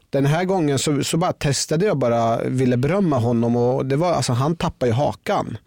[0.10, 4.14] den här gången så, så bara testade jag bara, ville berömma honom och det var,
[4.14, 5.58] alltså, han tappade ju hakan.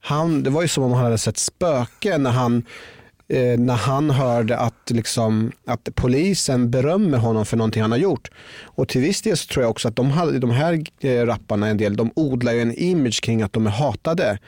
[0.00, 2.62] Han, det var ju som om han hade sett spöken när han
[3.28, 8.30] eh, när han hörde att, liksom, att polisen berömmer honom för någonting han har gjort.
[8.64, 11.68] Och till viss del så tror jag också att de, hade, de här eh, rapparna,
[11.68, 14.38] en del, de odlar ju en image kring att de är hatade.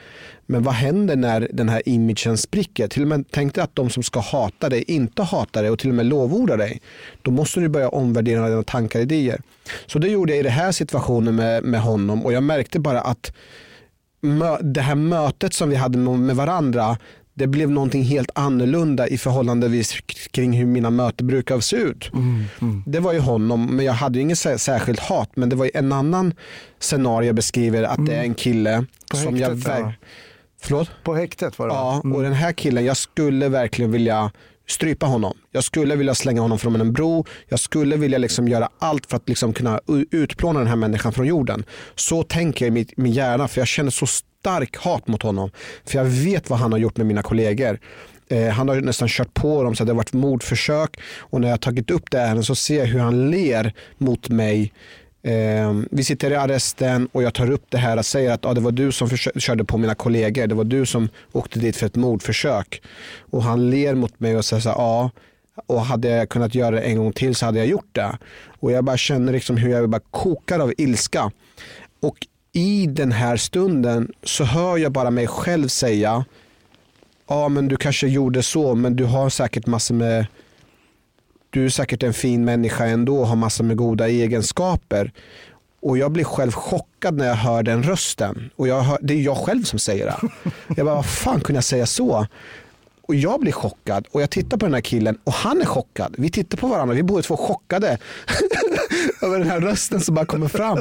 [0.45, 2.87] Men vad händer när den här imagen spricker?
[2.87, 5.79] Till och med tänk dig att de som ska hata dig inte hatar dig och
[5.79, 6.81] till och med lovordar dig.
[7.21, 9.41] Då måste du börja omvärdera dina tankar och idéer.
[9.85, 13.01] Så det gjorde jag i den här situationen med, med honom och jag märkte bara
[13.01, 13.31] att
[14.61, 16.97] det här mötet som vi hade med varandra
[17.37, 22.11] det blev någonting helt annorlunda i förhållandevis k- kring hur mina möten brukar se ut.
[22.85, 25.29] Det var ju honom, men jag hade ju inget sär- särskilt hat.
[25.35, 26.33] Men det var ju en annan
[26.79, 29.49] scenario jag beskriver att det är en kille På som jag...
[29.49, 29.93] häktet, ver- ja.
[30.61, 30.89] Förlåt?
[31.03, 34.31] På häktet var det Ja, och den här killen, jag skulle verkligen vilja
[34.67, 35.37] strypa honom.
[35.51, 37.25] Jag skulle vilja slänga honom från en bro.
[37.47, 39.79] Jag skulle vilja liksom göra allt för att liksom kunna
[40.11, 41.65] utplåna den här människan från jorden.
[41.95, 45.51] Så tänker jag i min hjärna för jag känner så stark hat mot honom.
[45.85, 47.79] För jag vet vad han har gjort med mina kollegor.
[48.29, 51.47] Eh, han har ju nästan kört på dem så det har varit mordförsök och när
[51.47, 54.73] jag har tagit upp det här så ser jag hur han ler mot mig.
[55.27, 58.53] Eh, vi sitter i arresten och jag tar upp det här och säger att ah,
[58.53, 60.47] det var du som körde på mina kollegor.
[60.47, 62.81] Det var du som åkte dit för ett mordförsök.
[63.31, 65.11] Och han ler mot mig och säger så här, ja.
[65.67, 68.17] Och hade jag kunnat göra det en gång till så hade jag gjort det.
[68.59, 71.31] Och jag bara känner liksom hur jag bara kokar av ilska.
[72.01, 72.17] Och
[72.53, 76.25] i den här stunden så hör jag bara mig själv säga
[77.27, 80.25] ja men du kanske gjorde så men du har säkert massor med
[81.57, 85.11] du är säkert en fin människa ändå och har massor med goda egenskaper.
[85.81, 88.49] Och jag blir själv chockad när jag hör den rösten.
[88.55, 90.17] Och hör, det är jag själv som säger det.
[90.75, 92.27] Jag bara, vad fan kunde jag säga så?
[93.01, 96.15] Och jag blir chockad och jag tittar på den här killen och han är chockad.
[96.17, 97.97] Vi tittar på varandra, vi är båda två chockade
[99.21, 100.77] över den här rösten som bara kommer fram.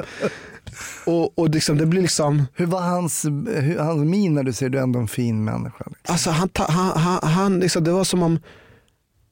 [1.07, 4.71] Och, och liksom, det blir liksom, Hur var hans, hur, hans min när du säger
[4.71, 5.85] du är ändå en fin människa?
[5.87, 6.13] Liksom?
[6.13, 8.39] Alltså han, han, han, han liksom, det var som om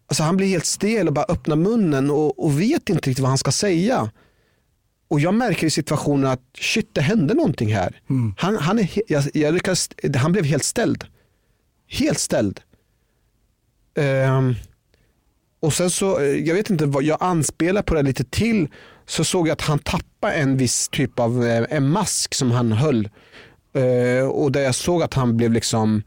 [0.06, 3.28] alltså han blir helt stel och bara öppnar munnen och, och vet inte riktigt vad
[3.28, 4.10] han ska säga.
[5.08, 8.00] Och jag märker i situationen att shit det hände någonting här.
[8.38, 11.04] Han, han, är, jag, jag lyckas, han blev helt ställd.
[11.88, 12.60] Helt ställd.
[13.96, 14.54] Ehm,
[15.60, 18.68] och sen så, eh, jag vet inte vad, jag anspelar på det lite till.
[19.06, 22.72] Så såg jag att han tappade en viss typ av eh, en mask som han
[22.72, 23.08] höll.
[23.74, 26.02] Eh, och där jag såg att han blev liksom,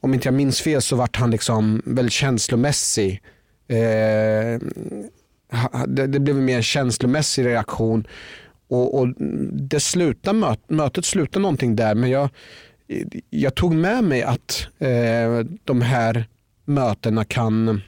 [0.00, 3.22] om inte jag minns fel så vart han liksom väldigt känslomässig.
[3.68, 4.60] Eh,
[5.86, 8.06] det, det blev mer en känslomässig reaktion.
[8.68, 9.08] Och, och
[9.52, 12.28] det slutade, möt, mötet slutade någonting där men jag,
[13.30, 16.24] jag tog med mig att eh, de här
[16.64, 17.80] mötena kan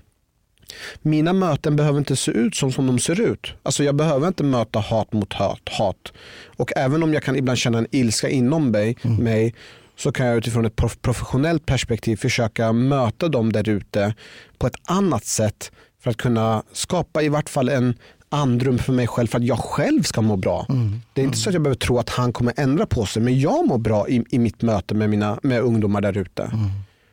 [1.03, 3.53] mina möten behöver inte se ut som, som de ser ut.
[3.63, 6.13] Alltså jag behöver inte möta hat mot hat, hat.
[6.57, 9.55] Och även om jag kan ibland känna en ilska inom mig, mig
[10.03, 14.15] så kan jag utifrån ett prof- professionellt perspektiv försöka möta dem där ute
[14.59, 15.73] på ett annat sätt
[16.03, 17.95] för att kunna skapa i vart fall en
[18.29, 20.67] andrum för mig själv för att jag själv ska må bra.
[21.13, 23.41] Det är inte så att jag behöver tro att han kommer ändra på sig men
[23.41, 26.51] jag mår bra i, i mitt möte med, mina, med ungdomar där ute.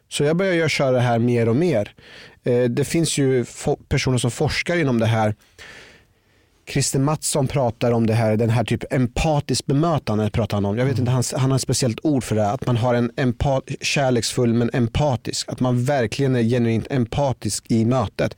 [0.09, 1.93] Så jag börjar köra det här mer och mer.
[2.43, 3.45] Eh, det finns ju
[3.89, 5.35] personer som forskar inom det här.
[6.69, 10.77] Christer Mattsson pratar om det här, den här typ empatiskt bemötande pratar han om.
[10.77, 12.51] Jag vet inte, han, han har ett speciellt ord för det.
[12.51, 15.49] Att man har en empat, kärleksfull men empatisk.
[15.51, 18.37] Att man verkligen är genuint empatisk i mötet.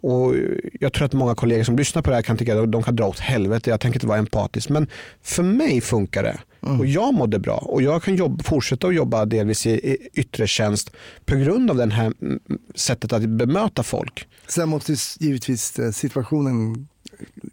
[0.00, 0.34] Och
[0.80, 2.96] jag tror att många kollegor som lyssnar på det här kan tycka att de kan
[2.96, 3.70] dra åt helvete.
[3.70, 4.68] Jag tänker inte vara empatisk.
[4.68, 4.86] Men
[5.22, 6.38] för mig funkar det.
[6.78, 7.56] Och jag mådde bra.
[7.56, 10.90] Och jag kan jobba, fortsätta att jobba delvis i, i yttre tjänst
[11.24, 12.40] på grund av det här mm,
[12.74, 14.26] sättet att bemöta folk.
[14.48, 16.88] Sen måste givetvis eh, situationen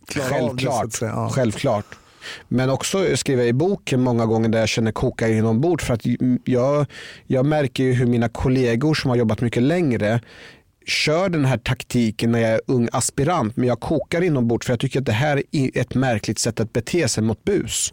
[0.08, 0.38] klara av det.
[0.40, 0.86] Självklart.
[0.86, 1.12] att säga.
[1.12, 1.30] Ja.
[1.30, 1.86] Självklart.
[2.48, 6.02] Men också skriver jag i boken många gånger där jag känner koka inombords för att
[6.44, 6.86] jag,
[7.28, 10.22] jag märker ju hur mina kollegor som har jobbat mycket längre
[10.90, 14.80] kör den här taktiken när jag är ung aspirant men jag kokar inombords för jag
[14.80, 17.92] tycker att det här är ett märkligt sätt att bete sig mot bus.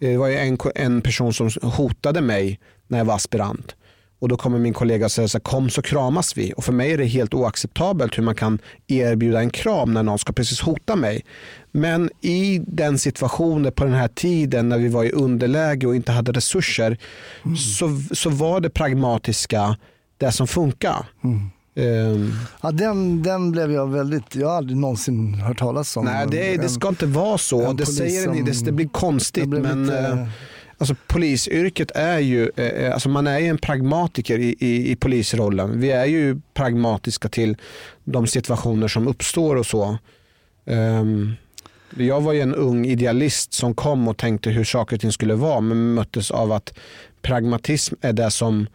[0.00, 3.75] Det var ju en, en person som hotade mig när jag var aspirant.
[4.18, 6.52] Och då kommer min kollega och säger så här, kom så kramas vi.
[6.56, 10.18] Och för mig är det helt oacceptabelt hur man kan erbjuda en kram när någon
[10.18, 11.24] ska precis hota mig.
[11.72, 16.12] Men i den situationen på den här tiden när vi var i underläge och inte
[16.12, 16.98] hade resurser
[17.78, 19.76] så, så var det pragmatiska
[20.18, 21.06] det som funkar.
[21.76, 26.04] Ehm, Ja, den, den blev jag väldigt, jag har aldrig någonsin hört talas om.
[26.04, 27.72] nej, det, det ska inte vara så.
[27.72, 29.48] Det, säger ni, det, det blir konstigt.
[29.48, 30.28] Blev men, lite- eh,
[30.78, 35.80] Alltså polisyrket är ju, eh, alltså man är ju en pragmatiker i, i, i polisrollen.
[35.80, 37.56] Vi är ju pragmatiska till
[38.04, 39.98] de situationer som uppstår och så.
[40.66, 41.32] Ehm,
[41.96, 45.34] jag var ju en ung idealist som kom och tänkte hur saker och ting skulle
[45.34, 46.78] vara men möttes av att
[47.22, 48.66] pragmatism är det som,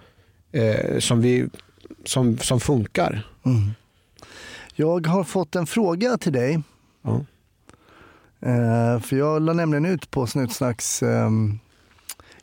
[0.51, 1.47] eh, som, vi,
[2.05, 3.27] som, som funkar.
[4.75, 6.61] Jag har fått en fråga till dig.
[7.01, 7.25] Ja.
[8.39, 11.59] Eh, för jag la nämligen ut på Snutsnacks um,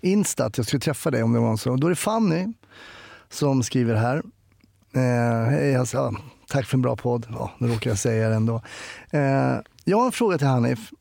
[0.01, 1.77] Insta att jag skulle träffa dig om det var så.
[1.77, 2.47] Då är det Fanny
[3.29, 4.23] som skriver här.
[4.95, 6.13] Eh, hej, alltså, ja,
[6.49, 7.27] tack för en bra podd.
[7.31, 8.63] Ja, nu råkar jag säga det ändå.
[9.11, 10.93] Eh, jag har en fråga till Hanif.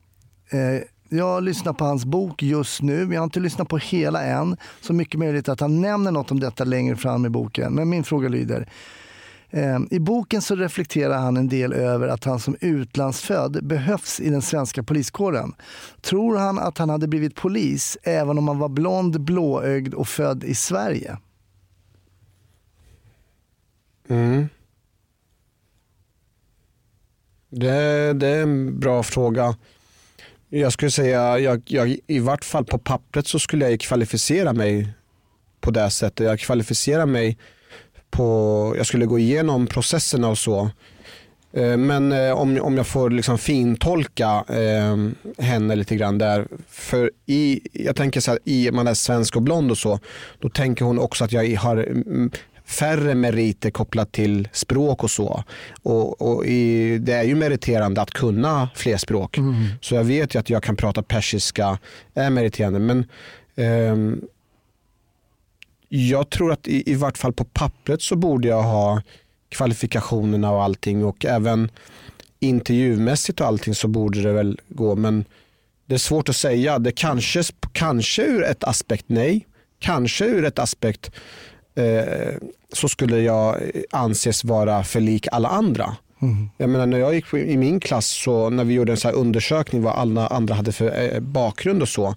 [0.50, 3.08] Eh, jag lyssnar på hans bok just nu.
[3.12, 4.56] Jag har inte lyssnat på hela än.
[4.80, 7.72] Så mycket möjligt att han nämner något om detta längre fram i boken.
[7.72, 8.68] Men min fråga lyder.
[9.50, 14.30] Eh, I boken så reflekterar han en del över att han som utlandsfödd behövs i
[14.30, 15.54] den svenska poliskåren.
[16.00, 20.44] Tror han att han hade blivit polis även om han var blond, blåögd och född
[20.44, 21.18] i Sverige?
[24.08, 24.48] Mm.
[27.50, 29.56] Det, det är en bra fråga.
[30.48, 34.92] Jag skulle säga, jag, jag, i vart fall på pappret så skulle jag kvalificera mig
[35.60, 36.26] på det sättet.
[36.26, 37.38] Jag kvalificerar mig
[38.10, 40.70] på, jag skulle gå igenom processerna och så.
[41.52, 44.96] Eh, Men eh, om, om jag får liksom fintolka eh,
[45.44, 46.46] henne lite grann där.
[46.68, 49.98] För i, jag tänker så här, i man är svensk och blond och så,
[50.38, 52.30] då tänker hon också att jag har mm,
[52.64, 55.44] färre meriter kopplat till språk och så.
[55.82, 59.38] Och, och i, det är ju meriterande att kunna fler språk.
[59.80, 61.78] Så jag vet ju att jag kan prata persiska,
[62.14, 62.78] är meriterande.
[62.78, 63.04] Men
[63.56, 64.20] ehm,
[65.88, 69.02] jag tror att i, i vart fall på pappret så borde jag ha
[69.48, 71.70] kvalifikationerna och allting och även
[72.40, 74.96] intervjumässigt och allting så borde det väl gå.
[74.96, 75.24] Men
[75.86, 76.78] det är svårt att säga.
[76.78, 79.46] Det kanske, kanske ur ett aspekt nej.
[79.78, 81.10] Kanske ur ett aspekt
[81.74, 82.34] eh,
[82.72, 83.56] så skulle jag
[83.90, 85.96] anses vara för lik alla andra.
[86.56, 89.14] Jag menar, när jag gick i min klass så när vi gjorde en så här
[89.14, 92.14] undersökning vad alla andra hade för eh, bakgrund och så.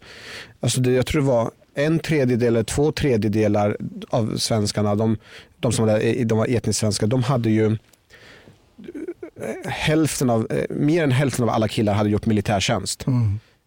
[0.60, 3.78] Alltså det, jag tror det var en tredjedel eller två tredjedelar
[4.10, 5.18] av svenskarna, de,
[5.60, 11.04] de som var, de var etniskt svenska, de hade ju eh, hälften av, eh, mer
[11.04, 13.06] än hälften av alla killar hade gjort militärtjänst.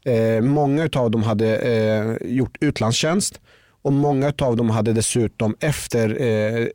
[0.05, 3.41] Eh, många av dem hade eh, gjort utlandstjänst
[3.83, 6.67] och många av dem hade dessutom efter eh,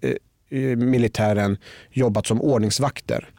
[0.49, 1.57] eh, militären
[1.91, 3.29] jobbat som ordningsvakter.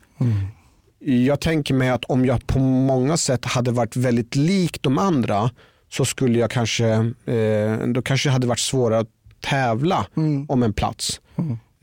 [0.98, 5.50] Jag tänker mig att om jag på många sätt hade varit väldigt lik de andra
[5.90, 6.86] så skulle jag kanske,
[7.24, 9.08] eh, då kanske det hade varit svårare att
[9.40, 10.06] tävla
[10.48, 11.20] om en plats.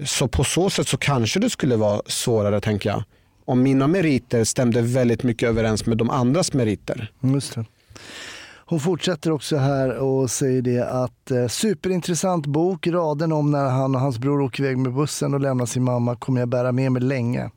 [0.06, 3.04] Så på så sätt så kanske det skulle vara svårare tänker jag.
[3.46, 7.12] Om mina meriter stämde väldigt mycket överens med de andras meriter.
[7.22, 7.66] Just det.
[8.70, 13.96] Hon fortsätter också här och säger det att eh, superintressant bok, raden om när han
[13.96, 16.92] och hans bror åker iväg med bussen och lämnar sin mamma kommer jag bära med
[16.92, 17.52] mig länge.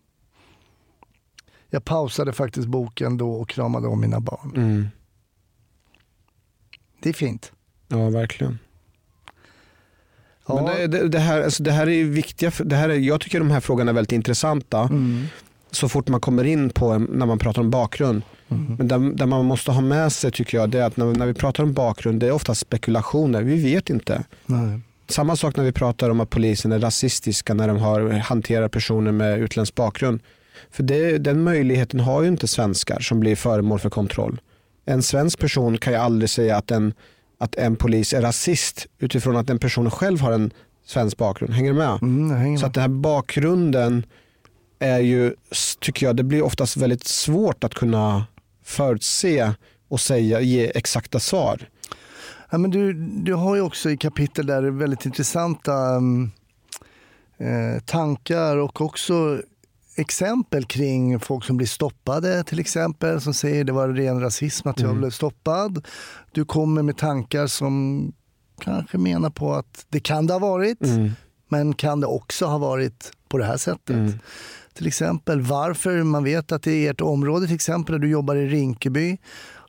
[1.71, 4.53] Jag pausade faktiskt boken då och kramade om mina barn.
[4.57, 4.89] Mm.
[7.03, 7.53] Det är fint.
[7.89, 8.59] Ja, verkligen.
[10.47, 10.63] Ja.
[10.63, 13.51] Men det, det, här, alltså det här är viktiga, det här är, jag tycker de
[13.51, 14.81] här frågorna är väldigt intressanta.
[14.81, 15.27] Mm.
[15.71, 18.23] Så fort man kommer in på när man pratar om bakgrund.
[18.49, 18.75] Mm.
[18.79, 21.27] Men där, där man måste ha med sig tycker jag, det är att när, när
[21.27, 23.43] vi pratar om bakgrund, det är ofta spekulationer.
[23.43, 24.25] Vi vet inte.
[24.47, 24.81] Nej.
[25.09, 29.13] Samma sak när vi pratar om att polisen är rasistiska när de har, hanterar personer
[29.13, 30.21] med utländsk bakgrund.
[30.71, 34.41] För det, den möjligheten har ju inte svenskar som blir föremål för kontroll.
[34.91, 36.95] En svensk person kan ju aldrig säga att en,
[37.39, 40.51] att en polis är rasist utifrån att den personen själv har en
[40.87, 41.55] svensk bakgrund.
[41.55, 41.99] Hänger du med?
[42.03, 42.69] Mm, hänger Så med.
[42.69, 44.07] att den här bakgrunden
[44.79, 45.35] är ju,
[45.81, 48.27] tycker jag, det blir oftast väldigt svårt att kunna
[48.65, 49.53] förutse
[49.89, 51.69] och säga, ge exakta svar.
[52.51, 56.31] Ja, men du, du har ju också i kapitel där väldigt intressanta um,
[57.39, 59.43] eh, tankar och också
[60.01, 63.21] exempel kring folk som blir stoppade till exempel.
[63.21, 65.87] Som säger det var ren rasism att jag blev stoppad.
[66.33, 68.13] Du kommer med tankar som
[68.61, 70.79] kanske menar på att det kan det ha varit.
[71.49, 73.97] Men kan det också ha varit på det här sättet?
[74.75, 78.37] Till exempel varför man vet att det är ert område till exempel där du jobbar
[78.37, 79.19] i Rinkeby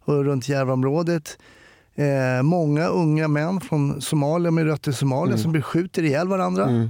[0.06, 1.38] och runt Järvaområdet.
[1.96, 6.90] Eh, många unga män från Somalia med rötter i Somalia som beskjuter ihjäl varandra.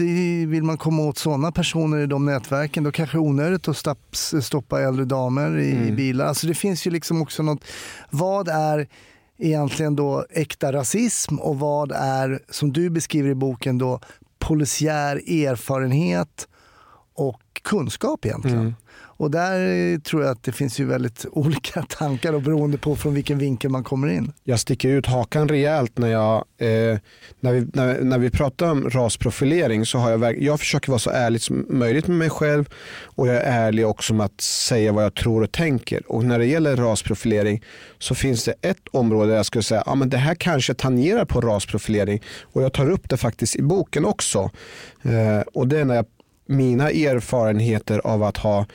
[0.00, 3.68] Det, vill man komma åt sådana personer i de nätverken då kanske det är onödigt
[3.68, 6.26] att stopps, stoppa äldre damer i, i bilar.
[6.26, 7.64] Alltså det finns ju liksom också något,
[8.10, 8.88] vad är
[9.38, 14.00] egentligen då äkta rasism och vad är, som du beskriver i boken, då
[14.38, 16.48] polisiär erfarenhet
[17.14, 18.74] och kunskap egentligen.
[19.20, 22.96] Och där eh, tror jag att det finns ju väldigt olika tankar och beroende på
[22.96, 24.32] från vilken vinkel man kommer in.
[24.44, 26.98] jag sticker ut hakan rejält när jag, eh,
[27.40, 31.10] när, vi, när, när vi pratar om rasprofilering så har jag, jag försöker vara så
[31.10, 32.68] ärlig som möjligt med mig själv
[33.04, 36.12] och jag är ärlig också med att säga vad jag tror och tänker.
[36.12, 37.62] Och när det gäller rasprofilering
[37.98, 41.24] så finns det ett område där jag skulle säga, att men det här kanske tangerar
[41.24, 44.50] på rasprofilering och jag tar upp det faktiskt i boken också.
[45.02, 46.06] Eh, och det är när jag,
[46.46, 48.66] mina erfarenheter av att ha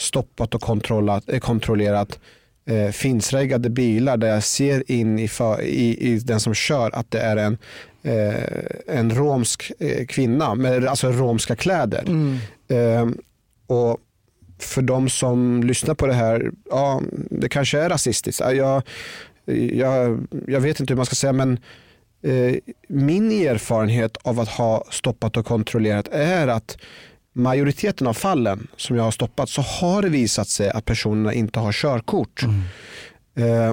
[0.00, 2.18] stoppat och kontrollerat, eh, kontrollerat
[2.66, 7.10] eh, finnsreggade bilar där jag ser in i, för, i, i den som kör att
[7.10, 7.58] det är en,
[8.02, 12.04] eh, en romsk eh, kvinna med alltså romska kläder.
[12.68, 13.08] Eh,
[13.66, 13.98] och
[14.58, 18.40] för de som lyssnar på det här, ja det kanske är rasistiskt.
[18.40, 18.82] Ja, Jag,
[19.72, 21.58] jag, jag vet inte hur man ska säga men
[22.22, 22.54] eh,
[22.88, 26.78] min erfarenhet av att ha stoppat och kontrollerat är att
[27.32, 31.58] majoriteten av fallen som jag har stoppat så har det visat sig att personerna inte
[31.60, 32.42] har körkort.
[33.36, 33.72] Eh,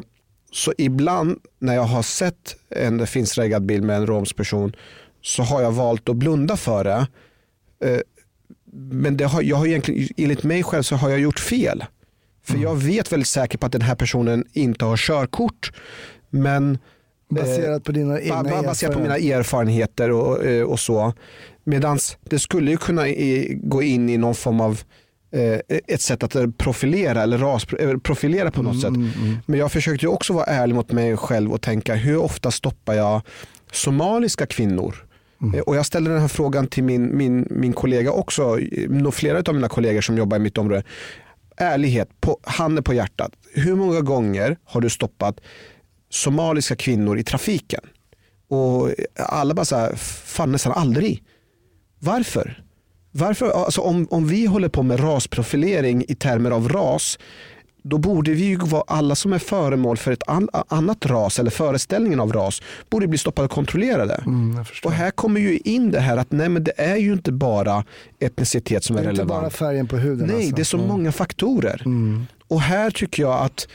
[0.51, 4.75] så ibland när jag har sett en finnsreggad bil med en romsk person
[5.21, 7.07] så har jag valt att blunda för det.
[7.85, 7.99] Eh,
[8.91, 11.83] men det har, jag har egentligen, enligt mig själv så har jag gjort fel.
[12.43, 15.71] För jag vet väldigt säkert på att den här personen inte har körkort.
[16.29, 16.77] Men
[17.29, 20.11] Baserat på dina egna ba- ba- baserat på mina erfarenheter.
[20.11, 21.13] och, eh, och så.
[21.67, 21.99] Medan
[22.29, 24.79] det skulle ju kunna i, gå in i någon form av
[25.31, 28.93] eh, ett sätt att profilera eller rasprofilera på något sätt.
[29.45, 32.93] Men jag försökte ju också vara ärlig mot mig själv och tänka hur ofta stoppar
[32.93, 33.21] jag
[33.71, 34.95] somaliska kvinnor?
[35.55, 38.57] Eh, Och jag ställde den här frågan till min, min, min kollega också,
[39.13, 40.83] flera av mina kollegor som jobbar i mitt område.
[41.57, 43.31] Ärlighet, på, handen på hjärtat.
[43.53, 45.39] Hur många gånger har du stoppat
[46.09, 47.81] somaliska kvinnor i trafiken?
[48.49, 49.95] Och alla bara så här,
[50.25, 51.23] fan nästan aldrig.
[51.99, 52.63] Varför?
[53.11, 53.49] Varför?
[53.65, 57.19] Alltså om, om vi håller på med rasprofilering i termer av ras,
[57.83, 61.51] då borde vi ju vara, alla som är föremål för ett an, annat ras eller
[61.51, 64.23] föreställningen av ras, borde bli stoppade och kontrollerade.
[64.25, 67.31] Mm, och här kommer ju in det här att nej men det är ju inte
[67.31, 67.83] bara
[68.19, 69.41] etnicitet som det är, är inte relevant.
[69.41, 70.27] bara färgen på huden.
[70.27, 70.55] Nej, alltså.
[70.55, 70.89] det är så Mm.
[70.89, 71.81] många faktorer.
[71.85, 72.25] Mm.
[72.47, 73.67] Och här tycker jag att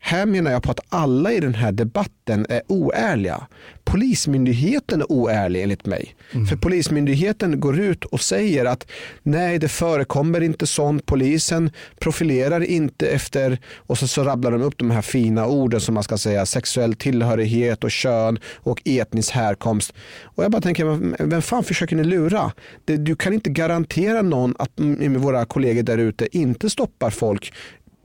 [0.00, 3.46] här menar jag på att alla i den här debatten är oärliga.
[3.84, 6.14] Polismyndigheten är oärlig enligt mig.
[6.48, 8.86] För Polismyndigheten går ut och säger att
[9.22, 11.06] nej det förekommer inte sånt.
[11.06, 15.94] Polisen profilerar inte efter och så, så rabblar de upp de här fina orden som
[15.94, 19.92] man ska säga sexuell tillhörighet och kön och etnisk härkomst.
[20.22, 22.52] Och jag bara tänker, vem fan försöker ni lura?
[22.84, 27.52] Du kan inte garantera någon att mm, våra kollegor där ute inte stoppar folk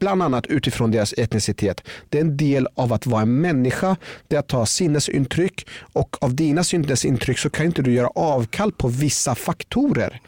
[0.04, 1.82] bland annat utifrån deras etnicitet.
[2.10, 3.95] Det är en del av att vara en människa,
[4.28, 8.72] det är att ta sinnesintryck och av dina sinnesintryck så kan inte du göra avkall
[8.72, 10.22] på vissa faktorer.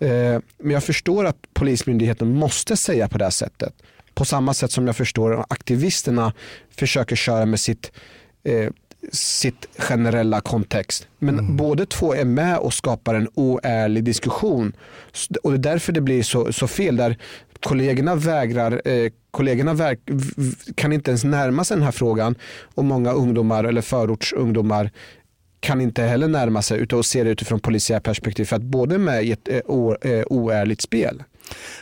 [0.00, 3.74] Eh, Men jag förstår att Polismyndigheten måste säga på det här sättet.
[4.14, 6.32] På samma sätt som jag förstår att aktivisterna
[6.76, 7.92] försöker köra med sitt
[8.44, 8.70] eh,
[9.12, 11.08] sitt generella kontext.
[11.18, 14.72] Men båda två är med och skapar en oärlig diskussion.
[15.42, 16.96] Och det är därför det blir så, så fel.
[16.96, 17.16] Där
[17.60, 19.98] kollegorna vägrar, eh, kollegorna väg,
[20.74, 22.34] kan inte ens närma sig den här frågan
[22.74, 24.90] och många ungdomar eller förortsungdomar
[25.60, 28.94] kan inte heller närma sig utan att se det utifrån polisiär perspektiv för att båda
[28.94, 31.22] är med i ett eh, o, eh, oärligt spel.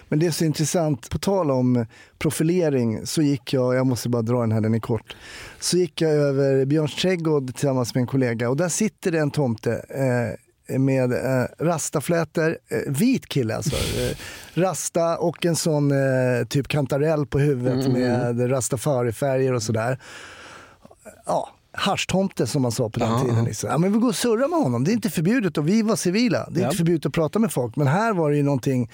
[0.09, 1.87] Men det är så intressant, på tal om
[2.19, 5.17] profilering så gick jag, jag måste bara dra den här, den är kort.
[5.61, 9.31] Så gick jag över Björns trädgård tillsammans med en kollega och där sitter det en
[9.31, 13.77] tomte eh, med eh, rastaflätor, eh, vit kille alltså.
[14.01, 14.17] Eh,
[14.61, 19.99] rasta och en sån eh, typ kantarell på huvudet med rastafari-färger och sådär.
[21.27, 23.45] Ja, haschtomte som man sa på den Ja, tiden.
[23.45, 23.71] Liksom.
[23.71, 25.97] Ja, men vi går och surrar med honom, det är inte förbjudet och vi var
[25.97, 26.49] civila.
[26.51, 26.67] Det är Ja.
[26.69, 28.91] inte förbjudet att prata med folk men här var det ju någonting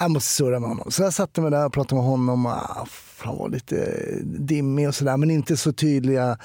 [0.00, 0.90] jag måste surra med honom.
[0.90, 2.46] Så jag satte mig där och pratade med honom.
[2.46, 2.86] Och, ah,
[3.18, 6.38] han var lite dimmig och sådär, men inte så tydliga.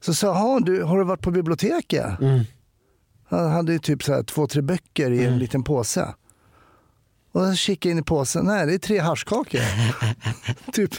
[0.00, 2.06] Så sa du, har du varit på biblioteket?
[3.32, 6.14] Han hade ju typ så här två, tre böcker i en liten påse.
[7.32, 9.60] Och så kikade jag in i påsen, nej det är tre haschkakor.
[10.72, 10.90] typ,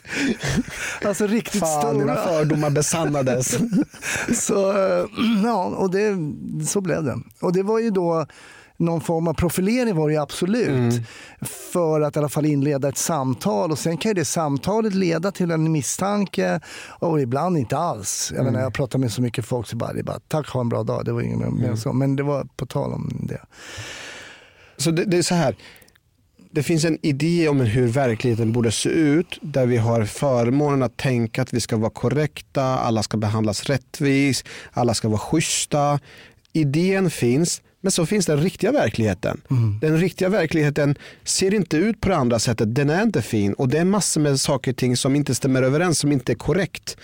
[1.06, 2.28] alltså riktigt Fan, dina stora.
[2.28, 3.58] fördomar besannades.
[4.34, 5.06] Så, eh,
[5.44, 6.18] ja, och det,
[6.68, 7.18] så blev det.
[7.42, 8.26] Och det var ju då
[8.84, 10.94] någon form av profilering var det absolut.
[11.74, 15.32] För att i alla fall inleda ett samtal och sen kan ju det samtalet leda
[15.32, 16.60] till en misstanke
[17.00, 18.34] och ibland inte alls.
[18.36, 20.70] Jag menar jag pratar med så mycket folk så bara, det bara tack ha en
[20.70, 21.06] bra dag.
[21.06, 21.94] Det var inget mer mer så.
[21.94, 23.42] Men det var på tal om det.
[24.78, 25.56] Så det, det är så här.
[26.52, 30.98] Det finns en idé om hur verkligheten borde se ut där vi har förmånen att
[30.98, 36.00] tänka att vi ska vara korrekta, alla ska behandlas rättvis, alla ska vara schyssta.
[36.54, 39.41] Idén finns, men så finns den riktiga verkligheten.
[39.82, 43.70] Den riktiga verkligheten ser inte ut på det andra sättet, den är inte fin och
[43.70, 46.97] det är massor med saker och ting som inte stämmer överens, som inte är korrekt.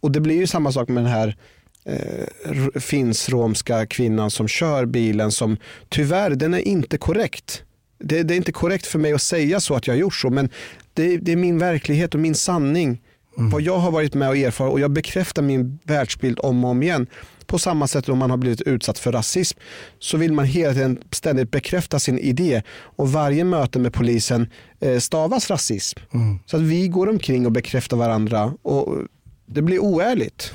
[0.00, 1.36] Och det blir ju samma sak med den här
[1.84, 5.56] eh, finsk-romska kvinnan som kör bilen som
[5.88, 7.62] tyvärr, den är inte korrekt.
[7.98, 10.30] Det, det är inte korrekt för mig att säga så att jag har gjort så
[10.30, 10.48] men
[10.94, 13.00] det, det är min verklighet och min sanning.
[13.36, 16.82] Vad jag har varit med och erfarit och jag bekräftar min världsbild om och om
[16.82, 17.06] igen.
[17.46, 19.58] På samma sätt om man har blivit utsatt för rasism
[19.98, 22.62] så vill man hela tiden ständigt bekräfta sin idé
[22.96, 26.00] och varje möte med polisen eh, stavas rasism.
[26.46, 28.98] Så att vi går omkring och bekräftar varandra och
[29.46, 30.52] det blir oärligt.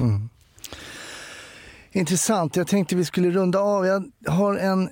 [1.91, 2.55] Intressant.
[2.55, 3.85] Jag tänkte vi skulle runda av.
[3.85, 4.89] Jag har en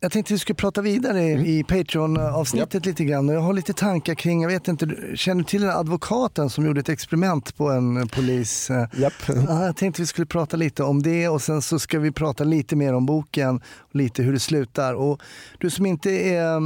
[0.00, 3.28] jag tänkte vi skulle prata vidare i Patreon-avsnittet lite grann.
[3.28, 6.80] Jag har lite tankar kring, jag vet inte, känner du till den advokaten som gjorde
[6.80, 8.70] ett experiment på en eh, polis?
[8.70, 9.12] eh, Japp.
[9.48, 12.44] Ja, jag tänkte vi skulle prata lite om det och sen så ska vi prata
[12.44, 14.94] lite mer om boken och lite hur det slutar.
[14.94, 15.20] Och
[15.58, 16.60] du som inte är,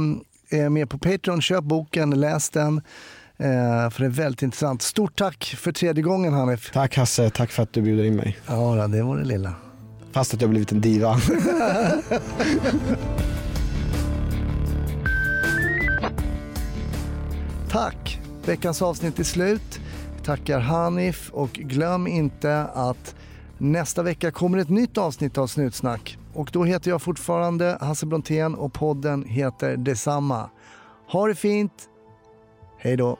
[0.49, 2.77] är med på Patreon, köp boken, läs den.
[3.37, 4.81] Eh, för det är väldigt intressant.
[4.81, 6.71] Stort tack för tredje gången Hanif.
[6.73, 8.37] Tack Hasse, tack för att du bjuder in mig.
[8.47, 9.53] Ja, det var det lilla.
[10.11, 11.17] Fast att jag blivit en diva.
[17.69, 18.19] Tack!
[18.45, 19.79] Veckans avsnitt är slut.
[20.17, 23.15] Vi tackar Hanif och glöm inte att
[23.63, 26.17] Nästa vecka kommer ett nytt avsnitt av Snutsnack.
[26.33, 30.49] Och då heter jag fortfarande Hasse Brontén och podden heter detsamma.
[31.07, 31.73] Ha det fint.
[32.77, 33.17] Hej då.